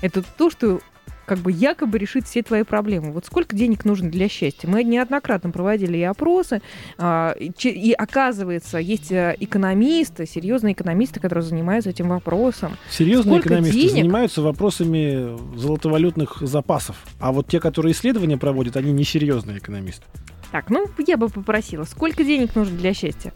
Это 0.00 0.24
то, 0.36 0.50
что 0.50 0.80
как 1.26 1.38
бы 1.38 1.52
якобы 1.52 1.98
решит 1.98 2.26
все 2.26 2.42
твои 2.42 2.62
проблемы. 2.62 3.12
Вот 3.12 3.26
сколько 3.26 3.54
денег 3.54 3.84
нужно 3.84 4.10
для 4.10 4.28
счастья? 4.28 4.68
Мы 4.68 4.84
неоднократно 4.84 5.50
проводили 5.50 5.98
и 5.98 6.02
опросы, 6.02 6.62
а, 6.98 7.34
и, 7.38 7.92
оказывается, 7.92 8.78
есть 8.78 9.12
э, 9.12 9.36
экономисты, 9.40 10.26
серьезные 10.26 10.74
экономисты, 10.74 11.20
которые 11.20 11.44
занимаются 11.44 11.90
этим 11.90 12.08
вопросом. 12.08 12.76
Серьезные 12.90 13.40
Сколько 13.40 13.48
экономисты 13.48 13.78
денег? 13.78 13.92
занимаются 13.92 14.42
вопросами 14.42 15.56
золотовалютных 15.56 16.38
запасов. 16.40 16.96
А 17.20 17.32
вот 17.32 17.48
те, 17.48 17.60
которые 17.60 17.92
исследования 17.92 18.36
проводят, 18.36 18.76
они 18.76 18.92
несерьезные 18.92 19.58
экономисты. 19.58 20.04
Так, 20.50 20.68
ну 20.68 20.86
я 21.06 21.16
бы 21.16 21.28
попросила, 21.28 21.84
сколько 21.84 22.24
денег 22.24 22.54
нужно 22.54 22.76
для 22.76 22.92
счастья? 22.92 23.32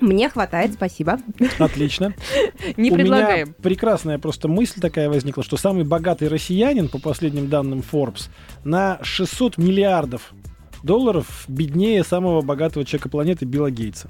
Мне 0.00 0.28
хватает, 0.28 0.74
спасибо. 0.74 1.18
Отлично. 1.58 2.14
Не 2.76 2.90
У 2.90 2.94
предлагаем. 2.94 3.48
меня 3.48 3.56
прекрасная 3.62 4.18
просто 4.18 4.48
мысль 4.48 4.80
такая 4.80 5.08
возникла, 5.08 5.42
что 5.42 5.56
самый 5.56 5.84
богатый 5.84 6.28
россиянин, 6.28 6.88
по 6.88 6.98
последним 6.98 7.48
данным 7.48 7.82
Forbes, 7.92 8.28
на 8.64 8.98
600 9.02 9.56
миллиардов 9.58 10.32
долларов 10.82 11.44
беднее 11.48 12.02
самого 12.04 12.42
богатого 12.42 12.84
человека 12.84 13.08
планеты 13.08 13.44
Билла 13.44 13.70
Гейтса. 13.70 14.08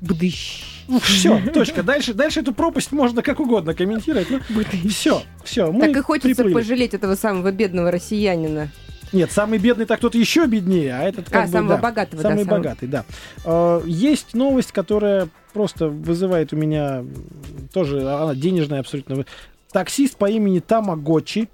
Бдыщ. 0.00 0.64
Все, 1.02 1.40
точка. 1.52 1.82
Дальше, 1.82 2.12
дальше 2.12 2.40
эту 2.40 2.52
пропасть 2.52 2.90
можно 2.92 3.22
как 3.22 3.38
угодно 3.38 3.72
комментировать. 3.74 4.28
Ну, 4.30 4.40
все, 4.88 5.22
все. 5.44 5.72
Так 5.72 5.96
и 5.96 6.00
хочется 6.00 6.34
приплыли. 6.42 6.54
пожалеть 6.54 6.94
этого 6.94 7.14
самого 7.14 7.52
бедного 7.52 7.90
россиянина. 7.92 8.68
Нет, 9.12 9.30
самый 9.30 9.58
бедный 9.58 9.84
так 9.84 9.98
кто-то 9.98 10.16
еще 10.16 10.46
беднее, 10.46 10.94
а 10.94 11.02
этот 11.02 11.28
как 11.28 11.44
а, 11.44 11.46
бы, 11.46 11.52
самого 11.52 11.76
да, 11.76 11.82
богатого, 11.82 12.20
Самый 12.22 12.38
да. 12.38 12.44
самого- 12.44 12.58
богатый, 12.58 12.88
да. 12.88 13.04
Э, 13.44 13.82
Есть 13.86 14.34
новость, 14.34 14.72
которая 14.72 15.28
просто 15.52 15.88
вызывает 15.88 16.52
у 16.52 16.56
меня 16.56 17.04
тоже, 17.72 18.08
она 18.10 18.34
денежная 18.34 18.80
абсолютно. 18.80 19.24
Таксист 19.70 20.16
по 20.16 20.30
имени 20.30 20.60
Тамагочи 20.60 21.48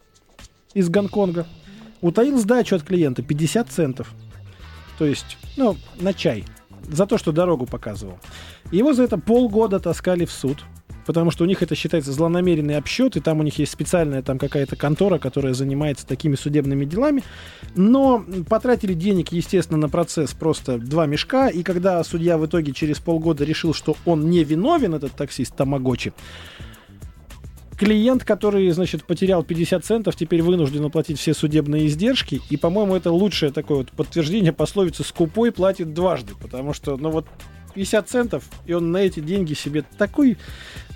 из 0.75 0.89
Гонконга 0.89 1.47
утаил 2.01 2.39
сдачу 2.39 2.77
от 2.77 2.83
клиента 2.83 3.23
50 3.23 3.69
центов. 3.71 4.13
То 4.99 5.05
есть, 5.05 5.37
ну, 5.57 5.77
на 6.01 6.13
чай. 6.15 6.45
За 6.91 7.07
то, 7.07 7.19
что 7.19 7.33
дорогу 7.33 7.67
показывал. 7.67 8.19
Его 8.71 8.93
за 8.93 9.03
это 9.05 9.19
полгода 9.19 9.79
таскали 9.79 10.25
в 10.25 10.33
суд. 10.33 10.65
Потому 11.09 11.31
что 11.31 11.45
у 11.45 11.47
них 11.47 11.63
это 11.63 11.75
считается 11.75 12.13
злонамеренный 12.13 12.77
обсчет, 12.77 13.17
и 13.17 13.21
там 13.21 13.41
у 13.41 13.43
них 13.43 13.59
есть 13.59 13.73
специальная 13.73 14.21
там 14.21 14.39
какая-то 14.39 14.77
контора, 14.77 15.19
которая 15.19 15.55
занимается 15.55 16.07
такими 16.07 16.35
судебными 16.35 16.85
делами. 16.85 17.25
Но 17.75 18.23
потратили 18.47 18.93
денег, 18.93 19.33
естественно, 19.33 19.79
на 19.79 19.89
процесс 19.89 20.35
просто 20.35 20.77
два 20.77 21.07
мешка. 21.07 21.49
И 21.49 21.63
когда 21.63 22.05
судья 22.05 22.37
в 22.37 22.45
итоге 22.45 22.73
через 22.73 22.99
полгода 22.99 23.43
решил, 23.45 23.73
что 23.73 23.97
он 24.05 24.29
не 24.29 24.45
виновен, 24.45 24.97
этот 24.97 25.13
таксист 25.13 25.57
Тамагочи, 25.57 26.13
клиент, 27.79 28.25
который, 28.25 28.71
значит, 28.73 29.05
потерял 29.05 29.43
50 29.43 29.83
центов, 29.83 30.15
теперь 30.15 30.43
вынужден 30.43 30.85
оплатить 30.85 31.19
все 31.19 31.33
судебные 31.33 31.87
издержки. 31.87 32.43
И, 32.51 32.59
по-моему, 32.59 32.95
это 32.95 33.11
лучшее 33.11 33.51
такое 33.51 33.79
вот 33.79 33.93
подтверждение 33.93 34.53
пословицы 34.53 35.05
«скупой 35.05 35.53
платит 35.53 35.95
дважды». 35.95 36.35
Потому 36.39 36.75
что, 36.75 36.99
ну 36.99 37.09
вот, 37.09 37.25
50 37.75 38.09
центов, 38.09 38.45
и 38.67 38.73
он 38.73 38.91
на 38.93 38.99
эти 38.99 39.21
деньги 39.21 39.55
себе 39.55 39.85
такой 39.97 40.37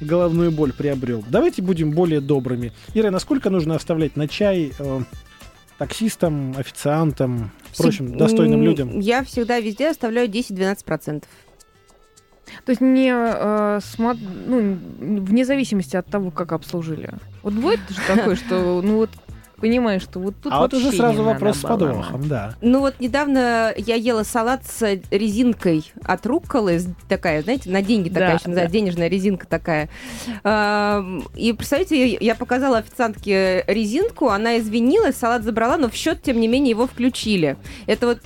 головную 0.00 0.50
боль 0.52 0.72
приобрел. 0.72 1.24
Давайте 1.28 1.62
будем 1.62 1.90
более 1.90 2.20
добрыми. 2.20 2.72
Ира, 2.94 3.10
насколько 3.10 3.50
нужно 3.50 3.74
оставлять 3.74 4.16
на 4.16 4.28
чай 4.28 4.72
э, 4.78 5.00
таксистам, 5.78 6.54
официантам, 6.56 7.50
прочим 7.76 8.06
Всег- 8.06 8.16
достойным 8.16 8.62
людям? 8.62 9.00
Я 9.00 9.24
всегда 9.24 9.60
везде 9.60 9.90
оставляю 9.90 10.28
10-12%. 10.28 11.24
То 12.64 12.70
есть 12.70 12.80
не 12.80 13.08
э, 13.10 13.78
смо- 13.78 14.18
ну, 14.46 14.78
вне 15.22 15.44
зависимости 15.44 15.96
от 15.96 16.06
того, 16.06 16.30
как 16.30 16.52
обслужили. 16.52 17.10
Вот 17.42 17.54
бывает 17.54 17.80
же 17.88 17.96
такое, 18.06 18.36
что 18.46 18.82
ну 18.82 18.96
вот 18.96 19.10
понимаешь, 19.62 20.02
что 20.02 20.18
вот 20.18 20.34
тут 20.42 20.52
а 20.52 20.58
вот 20.58 20.74
уже 20.74 20.90
сразу 20.90 21.22
вопрос 21.22 21.58
с 21.58 21.62
подвохом, 21.62 22.28
да. 22.28 22.54
Ну 22.60 22.80
вот 22.80 22.96
недавно 22.98 23.72
я 23.76 23.94
ела 23.94 24.24
салат 24.24 24.66
с 24.66 24.98
резинкой 25.10 25.90
от 26.04 26.26
рукколы, 26.26 26.80
такая, 27.08 27.42
знаете, 27.42 27.70
на 27.70 27.80
деньги 27.80 28.08
такая 28.08 28.30
Да, 28.30 28.34
еще 28.34 28.48
называется, 28.48 28.72
денежная 28.72 29.08
резинка 29.08 29.46
такая. 29.46 29.88
И 30.44 31.52
представляете, 31.56 32.16
я- 32.20 32.34
показала 32.34 32.78
официантке 32.78 33.62
резинку, 33.68 34.28
она 34.30 34.58
извинилась, 34.58 35.14
салат 35.16 35.44
забрала, 35.44 35.76
но 35.76 35.88
в 35.88 35.94
счет, 35.94 36.20
тем 36.22 36.40
не 36.40 36.48
менее, 36.48 36.70
его 36.70 36.88
включили. 36.88 37.56
Это 37.86 38.06
вот 38.08 38.20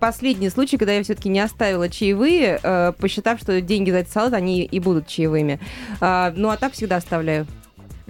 последний 0.00 0.48
случай, 0.48 0.76
когда 0.76 0.92
я 0.92 1.04
все-таки 1.04 1.28
не 1.28 1.38
оставила 1.40 1.88
чаевые, 1.88 2.58
э, 2.60 2.92
посчитав, 2.98 3.38
что 3.38 3.60
деньги 3.60 3.90
за 3.92 3.98
этот 3.98 4.12
салат, 4.12 4.32
они 4.32 4.64
и 4.64 4.80
будут 4.80 5.06
чаевыми. 5.06 5.60
А, 6.00 6.32
Ну 6.34 6.48
а 6.48 6.56
так 6.56 6.72
всегда 6.72 6.96
оставляю. 6.96 7.46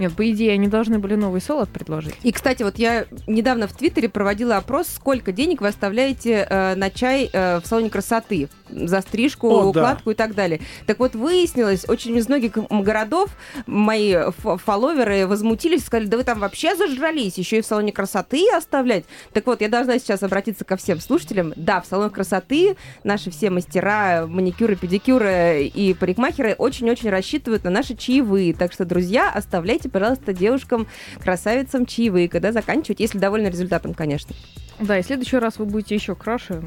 Нет, 0.00 0.14
по 0.14 0.28
идее, 0.30 0.52
они 0.54 0.66
должны 0.66 0.98
были 0.98 1.14
новый 1.14 1.42
салат 1.42 1.68
предложить. 1.68 2.14
И, 2.22 2.32
кстати, 2.32 2.62
вот 2.62 2.78
я 2.78 3.04
недавно 3.26 3.68
в 3.68 3.74
Твиттере 3.74 4.08
проводила 4.08 4.56
опрос, 4.56 4.88
сколько 4.88 5.30
денег 5.30 5.60
вы 5.60 5.68
оставляете 5.68 6.46
э, 6.48 6.74
на 6.74 6.88
чай 6.88 7.28
э, 7.30 7.60
в 7.60 7.66
салоне 7.66 7.90
красоты 7.90 8.48
за 8.72 9.00
стрижку, 9.00 9.48
О, 9.48 9.62
да. 9.72 9.80
укладку 9.80 10.10
и 10.10 10.14
так 10.14 10.34
далее. 10.34 10.60
Так 10.86 10.98
вот, 10.98 11.14
выяснилось, 11.14 11.88
очень 11.88 12.16
из 12.16 12.28
многих 12.28 12.52
городов 12.70 13.30
мои 13.66 14.16
фолловеры 14.38 15.26
возмутились, 15.26 15.84
сказали, 15.84 16.06
да 16.06 16.16
вы 16.16 16.24
там 16.24 16.40
вообще 16.40 16.76
зажрались, 16.76 17.38
еще 17.38 17.58
и 17.58 17.60
в 17.60 17.66
салоне 17.66 17.92
красоты 17.92 18.46
оставлять. 18.54 19.04
Так 19.32 19.46
вот, 19.46 19.60
я 19.60 19.68
должна 19.68 19.98
сейчас 19.98 20.22
обратиться 20.22 20.64
ко 20.64 20.76
всем 20.76 21.00
слушателям. 21.00 21.52
Да, 21.56 21.80
в 21.80 21.86
салон 21.86 22.10
красоты 22.10 22.76
наши 23.04 23.30
все 23.30 23.50
мастера 23.50 24.26
маникюры, 24.26 24.76
педикюры 24.76 25.64
и 25.64 25.94
парикмахеры 25.94 26.54
очень-очень 26.54 27.10
рассчитывают 27.10 27.64
на 27.64 27.70
наши 27.70 27.94
чаевые. 27.94 28.54
Так 28.54 28.72
что, 28.72 28.84
друзья, 28.84 29.30
оставляйте, 29.30 29.88
пожалуйста, 29.88 30.32
девушкам, 30.32 30.86
красавицам 31.22 31.86
чаевые, 31.86 32.28
когда 32.28 32.52
заканчивать, 32.52 33.00
если 33.00 33.18
довольны 33.18 33.48
результатом, 33.48 33.94
конечно. 33.94 34.34
Да, 34.78 34.98
и 34.98 35.02
в 35.02 35.06
следующий 35.06 35.36
раз 35.36 35.58
вы 35.58 35.66
будете 35.66 35.94
еще 35.94 36.14
краше. 36.14 36.62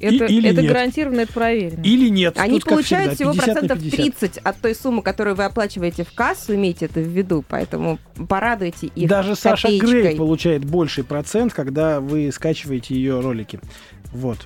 Это, 0.00 0.24
или 0.26 0.50
это 0.50 0.62
нет. 0.62 0.72
гарантированно, 0.72 1.20
это 1.20 1.32
проверено. 1.32 1.82
Или 1.82 2.08
нет. 2.08 2.38
Они 2.38 2.60
Тут, 2.60 2.68
получают 2.68 3.14
всегда, 3.14 3.32
всего 3.32 3.32
50 3.32 3.46
на 3.46 3.52
процентов 3.54 3.82
50. 3.82 4.18
30 4.18 4.38
от 4.38 4.60
той 4.60 4.74
суммы, 4.74 5.02
которую 5.02 5.36
вы 5.36 5.44
оплачиваете 5.44 6.04
в 6.04 6.12
кассу, 6.12 6.54
имейте 6.54 6.86
это 6.86 7.00
в 7.00 7.06
виду, 7.08 7.44
поэтому 7.48 7.98
порадуйте 8.28 8.88
их 8.88 9.08
Даже 9.08 9.34
Саша 9.36 9.68
копеечкой. 9.68 10.02
Грей 10.02 10.16
получает 10.16 10.64
больший 10.64 11.04
процент, 11.04 11.52
когда 11.54 12.00
вы 12.00 12.30
скачиваете 12.32 12.94
ее 12.94 13.20
ролики. 13.20 13.60
Вот. 14.12 14.38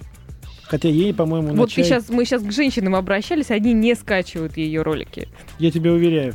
Хотя 0.64 0.88
ей, 0.88 1.12
по-моему, 1.12 1.54
Вот 1.54 1.70
ты 1.70 1.76
чай- 1.76 1.84
сейчас, 1.84 2.08
мы 2.10 2.24
сейчас 2.24 2.42
к 2.42 2.52
женщинам 2.52 2.94
обращались, 2.94 3.50
они 3.50 3.72
не 3.72 3.96
скачивают 3.96 4.56
ее 4.56 4.82
ролики. 4.82 5.28
Я 5.58 5.72
тебе 5.72 5.90
уверяю. 5.90 6.34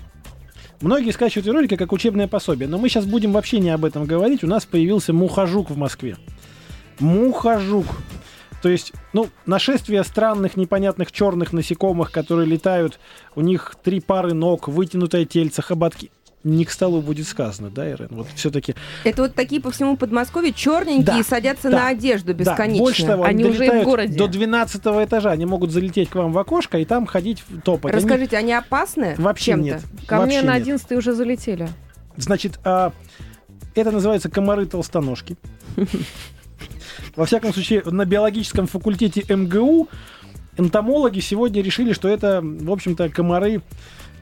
Многие 0.81 1.11
скачивают 1.11 1.47
ролики 1.47 1.77
как 1.77 1.93
учебное 1.93 2.27
пособие, 2.27 2.67
но 2.67 2.77
мы 2.77 2.89
сейчас 2.89 3.05
будем 3.05 3.31
вообще 3.31 3.59
не 3.59 3.69
об 3.69 3.85
этом 3.85 4.05
говорить. 4.05 4.43
У 4.43 4.47
нас 4.47 4.65
появился 4.65 5.13
мухожук 5.13 5.69
в 5.69 5.77
Москве. 5.77 6.17
Мухожук. 6.99 7.85
То 8.61 8.69
есть, 8.69 8.93
ну, 9.13 9.29
нашествие 9.45 10.03
странных, 10.03 10.57
непонятных 10.57 11.11
черных 11.11 11.53
насекомых, 11.53 12.11
которые 12.11 12.47
летают, 12.47 12.99
у 13.35 13.41
них 13.41 13.75
три 13.83 13.99
пары 13.99 14.33
ног, 14.33 14.67
вытянутое 14.67 15.25
тельце, 15.25 15.61
хоботки. 15.61 16.11
Не 16.43 16.63
к 16.63 16.69
столу 16.69 17.01
будет 17.01 17.25
сказано, 17.27 17.71
да, 17.71 17.89
Ирен? 17.89 18.09
Вот 18.11 18.27
все-таки. 18.35 18.75
Это 19.03 19.23
вот 19.23 19.33
такие 19.33 19.59
по 19.59 19.71
всему 19.71 19.97
Подмосковью 19.97 20.53
черненькие 20.53 21.03
Да, 21.03 21.23
садятся 21.23 21.71
да, 21.71 21.77
на 21.79 21.87
одежду 21.87 22.35
бесконечно. 22.35 22.77
Да, 22.77 22.83
больше 22.83 23.05
того, 23.05 23.23
они, 23.23 23.43
Они 23.43 23.51
уже 23.51 23.81
в 23.81 23.83
городе. 23.83 24.15
до 24.15 24.27
12 24.27 24.81
этажа. 25.05 25.31
Они 25.31 25.47
могут 25.47 25.71
залететь 25.71 26.09
к 26.09 26.15
вам 26.15 26.31
в 26.33 26.37
окошко 26.37 26.77
и 26.77 26.85
там 26.85 27.07
ходить 27.07 27.43
в- 27.49 27.61
топать. 27.61 27.93
Они- 27.95 28.03
Расскажите, 28.03 28.37
они 28.37 28.53
опасны 28.53 29.15
Вообще 29.17 29.51
чем-то? 29.53 29.65
нет. 29.65 29.81
Ко 30.05 30.17
Вообще 30.19 30.37
мне 30.39 30.41
на 30.47 30.53
нет. 30.53 30.61
11 30.61 30.91
уже 30.91 31.13
залетели. 31.13 31.67
Значит, 32.15 32.59
а, 32.63 32.91
это 33.73 33.89
называется 33.89 34.29
комары-толстоножки. 34.29 35.37
Во 37.15 37.25
всяком 37.25 37.53
случае, 37.53 37.83
на 37.85 38.05
биологическом 38.05 38.67
факультете 38.67 39.23
МГУ 39.33 39.89
энтомологи 40.57 41.19
сегодня 41.19 41.61
решили, 41.61 41.93
что 41.93 42.07
это, 42.07 42.41
в 42.43 42.71
общем-то, 42.71 43.09
комары, 43.09 43.61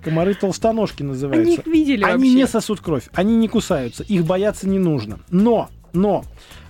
комары-толстоножки 0.04 1.02
Они 1.02 1.10
называются. 1.10 1.54
их 1.62 1.66
видели 1.68 2.04
Они 2.04 2.14
вообще. 2.14 2.34
не 2.34 2.48
сосут 2.48 2.80
кровь, 2.82 3.10
они 3.14 3.36
не 3.36 3.48
кусаются, 3.48 4.04
их 4.04 4.26
бояться 4.26 4.68
не 4.68 4.80
нужно. 4.80 5.20
Но, 5.30 5.70
но, 5.94 6.24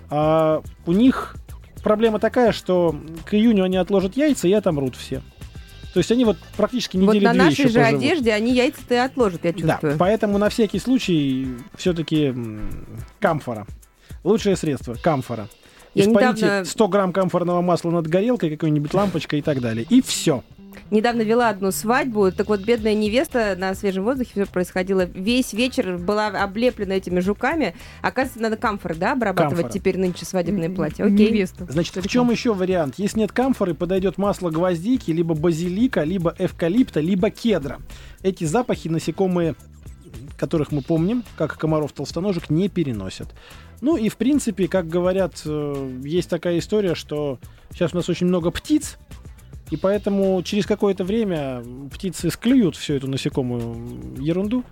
а, 0.09 0.61
у 0.85 0.91
них 0.91 1.35
проблема 1.83 2.19
такая, 2.19 2.51
что 2.51 2.95
к 3.25 3.33
июню 3.33 3.63
они 3.63 3.77
отложат 3.77 4.15
яйца 4.17 4.47
и 4.47 4.53
отомрут 4.53 4.95
все. 4.95 5.21
То 5.93 5.99
есть 5.99 6.11
они 6.11 6.25
вот 6.25 6.37
практически 6.57 6.97
Вот 6.97 7.13
недели 7.13 7.25
на 7.25 7.33
нашей 7.33 7.67
же 7.69 7.79
поживут. 7.79 7.99
одежде 8.01 8.33
они 8.33 8.51
яйца-то 8.53 8.95
и 8.95 8.97
отложат, 8.97 9.45
я 9.45 9.53
Да, 9.53 9.59
чувствую. 9.59 9.97
поэтому 9.99 10.37
на 10.39 10.49
всякий 10.49 10.79
случай 10.79 11.49
все-таки 11.75 12.33
камфора. 13.19 13.67
Лучшее 14.23 14.55
средство 14.55 14.95
камфора. 14.95 15.47
Я 15.93 16.05
Испарите 16.05 16.45
недавно- 16.45 16.65
100 16.65 16.87
грамм 16.87 17.13
камфорного 17.13 17.61
масла 17.61 17.91
над 17.91 18.07
горелкой, 18.07 18.49
какой-нибудь 18.51 18.93
лампочкой 18.93 19.39
и 19.39 19.41
так 19.41 19.61
далее. 19.61 19.85
И 19.89 20.01
все. 20.01 20.43
Недавно 20.89 21.21
вела 21.21 21.49
одну 21.49 21.71
свадьбу, 21.71 22.31
так 22.31 22.47
вот 22.47 22.61
бедная 22.61 22.95
невеста 22.95 23.55
на 23.57 23.73
свежем 23.75 24.03
воздухе 24.03 24.31
все 24.33 24.45
происходило. 24.45 25.05
Весь 25.05 25.53
вечер 25.53 25.97
была 25.97 26.27
облеплена 26.27 26.93
этими 26.95 27.19
жуками. 27.19 27.75
Оказывается, 28.01 28.41
надо 28.41 28.57
камфоры, 28.57 28.95
да, 28.95 29.13
обрабатывать 29.13 29.57
Камфора. 29.65 29.73
теперь 29.73 29.97
нынче 29.97 30.25
свадебное 30.25 30.69
платье. 30.69 31.05
Окей. 31.05 31.29
Невеста. 31.29 31.65
Значит, 31.69 31.95
в 31.97 32.07
чем 32.07 32.29
еще 32.31 32.53
вариант? 32.53 32.95
Если 32.97 33.19
нет 33.19 33.31
камфоры, 33.31 33.73
подойдет 33.73 34.17
масло 34.17 34.49
гвоздики, 34.49 35.11
либо 35.11 35.35
базилика, 35.35 36.03
либо 36.03 36.35
эвкалипта, 36.37 36.99
либо 36.99 37.29
кедра. 37.29 37.79
Эти 38.21 38.43
запахи 38.45 38.87
насекомые 38.87 39.55
которых 40.37 40.71
мы 40.71 40.81
помним, 40.81 41.23
как 41.37 41.57
комаров-толстоножек, 41.57 42.49
не 42.49 42.69
переносят. 42.69 43.29
Ну 43.83 43.97
и, 43.97 44.07
в 44.07 44.15
принципе, 44.15 44.69
как 44.69 44.87
говорят, 44.87 45.41
э, 45.43 45.99
есть 46.05 46.29
такая 46.29 46.57
история, 46.59 46.95
что 46.95 47.37
сейчас 47.69 47.93
у 47.93 47.97
нас 47.97 48.07
очень 48.07 48.27
много 48.27 48.49
птиц, 48.49 48.97
и 49.71 49.75
поэтому 49.75 50.41
через 50.41 50.65
какое-то 50.65 51.03
время 51.03 51.61
птицы 51.93 52.31
склюют 52.31 52.77
всю 52.77 52.93
эту 52.93 53.09
насекомую 53.09 54.15
ерунду, 54.17 54.63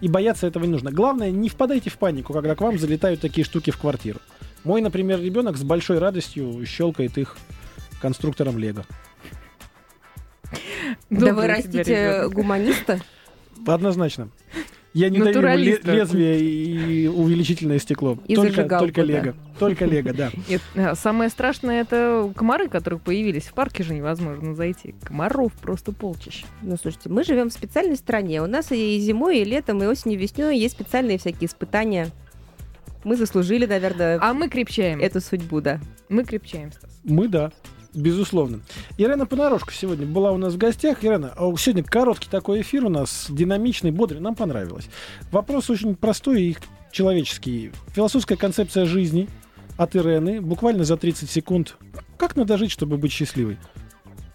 и 0.00 0.06
бояться 0.06 0.46
этого 0.46 0.62
не 0.64 0.70
нужно. 0.70 0.92
Главное, 0.92 1.32
не 1.32 1.48
впадайте 1.48 1.90
в 1.90 1.98
панику, 1.98 2.32
когда 2.32 2.54
к 2.54 2.60
вам 2.60 2.78
залетают 2.78 3.20
такие 3.20 3.44
штуки 3.44 3.72
в 3.72 3.78
квартиру. 3.78 4.20
Мой, 4.62 4.80
например, 4.80 5.20
ребенок 5.20 5.56
с 5.56 5.64
большой 5.64 5.98
радостью 5.98 6.64
щелкает 6.64 7.18
их 7.18 7.36
конструктором 8.00 8.58
Лего. 8.58 8.86
Да 11.10 11.34
вы 11.34 11.48
растите 11.48 12.28
гуманиста? 12.28 13.00
Однозначно. 13.66 14.28
Я 14.94 15.08
не 15.08 15.20
даю 15.20 15.40
ему 15.40 15.92
лезвие 15.92 16.40
и 16.40 17.06
увеличительное 17.08 17.78
стекло. 17.78 18.18
И 18.26 18.34
только, 18.34 18.64
только 18.64 19.02
Лего. 19.02 19.34
Только 19.58 19.84
Лего, 19.86 20.12
да. 20.12 20.30
Нет, 20.48 20.60
самое 20.94 21.30
страшное 21.30 21.80
это 21.82 22.30
комары, 22.36 22.68
которые 22.68 23.00
появились. 23.00 23.44
В 23.44 23.54
парке 23.54 23.84
же 23.84 23.94
невозможно 23.94 24.54
зайти. 24.54 24.94
Комаров 25.02 25.52
просто 25.54 25.92
полчища. 25.92 26.46
Ну, 26.60 26.76
слушайте, 26.76 27.08
мы 27.08 27.24
живем 27.24 27.48
в 27.48 27.52
специальной 27.52 27.96
стране. 27.96 28.42
У 28.42 28.46
нас 28.46 28.70
и 28.70 28.98
зимой, 28.98 29.38
и 29.38 29.44
летом, 29.44 29.82
и 29.82 29.86
осенью, 29.86 30.18
и 30.18 30.22
весной 30.22 30.58
есть 30.58 30.74
специальные 30.74 31.18
всякие 31.18 31.46
испытания. 31.46 32.08
Мы 33.04 33.16
заслужили, 33.16 33.66
наверное, 33.66 34.18
а 34.20 34.32
мы 34.32 34.48
крепчаем. 34.48 35.00
эту 35.00 35.20
судьбу, 35.20 35.60
да. 35.60 35.80
Мы 36.08 36.24
крепчаем, 36.24 36.70
Стас. 36.70 37.00
Мы, 37.02 37.28
да. 37.28 37.50
Безусловно. 37.94 38.60
Ирена 38.96 39.26
Понарошка 39.26 39.72
сегодня 39.74 40.06
была 40.06 40.32
у 40.32 40.38
нас 40.38 40.54
в 40.54 40.58
гостях. 40.58 41.04
Ирена, 41.04 41.32
а 41.36 41.54
сегодня 41.56 41.84
короткий 41.84 42.28
такой 42.30 42.62
эфир 42.62 42.86
у 42.86 42.88
нас, 42.88 43.26
динамичный, 43.28 43.90
бодрый. 43.90 44.20
Нам 44.20 44.34
понравилось. 44.34 44.88
Вопрос 45.30 45.68
очень 45.68 45.94
простой 45.94 46.42
и 46.42 46.56
человеческий. 46.90 47.72
Философская 47.94 48.38
концепция 48.38 48.86
жизни 48.86 49.28
от 49.76 49.94
Ирены, 49.96 50.40
буквально 50.40 50.84
за 50.84 50.96
30 50.96 51.30
секунд. 51.30 51.76
Как 52.16 52.36
надо 52.36 52.56
жить, 52.56 52.70
чтобы 52.70 52.96
быть 52.96 53.12
счастливой? 53.12 53.58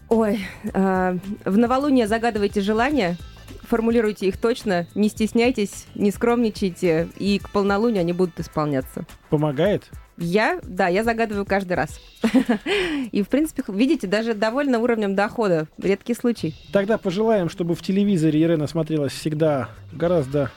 Ой, 0.09 0.39
э, 0.73 1.17
в 1.45 1.57
новолуние 1.57 2.07
загадывайте 2.07 2.61
желания, 2.61 3.17
формулируйте 3.63 4.27
их 4.27 4.37
точно, 4.37 4.87
не 4.95 5.09
стесняйтесь, 5.09 5.85
не 5.95 6.11
скромничайте, 6.11 7.09
и 7.17 7.39
к 7.39 7.49
полнолунию 7.49 8.01
они 8.01 8.13
будут 8.13 8.39
исполняться. 8.39 9.05
Помогает? 9.29 9.89
Я, 10.17 10.59
да, 10.63 10.87
я 10.87 11.03
загадываю 11.03 11.45
каждый 11.45 11.73
раз. 11.73 11.99
И, 13.11 13.21
в 13.21 13.29
принципе, 13.29 13.63
видите, 13.67 14.07
даже 14.07 14.33
довольно 14.33 14.79
уровнем 14.79 15.15
дохода. 15.15 15.67
Редкий 15.77 16.15
случай. 16.15 16.55
Тогда 16.71 16.97
пожелаем, 16.97 17.49
чтобы 17.49 17.75
в 17.75 17.81
телевизоре 17.81 18.41
Ирена 18.41 18.67
смотрелась 18.67 19.13
всегда 19.13 19.69
гораздо 19.93 20.51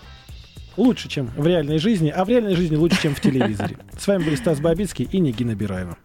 лучше, 0.76 1.08
чем 1.08 1.26
в 1.36 1.46
реальной 1.46 1.78
жизни, 1.78 2.08
а 2.08 2.24
в 2.24 2.28
реальной 2.28 2.54
жизни 2.54 2.76
лучше, 2.76 3.02
чем 3.02 3.14
в 3.14 3.20
телевизоре. 3.20 3.76
С 3.98 4.06
вами 4.06 4.24
был 4.24 4.36
Стас 4.36 4.60
Бабицкий 4.60 5.08
и 5.10 5.18
Нигина 5.18 5.54
Бираева. 5.54 5.96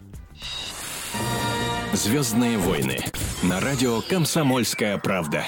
Звездные 1.94 2.58
войны 2.58 2.98
на 3.42 3.58
радио 3.60 4.02
«Комсомольская 4.02 4.98
правда». 4.98 5.44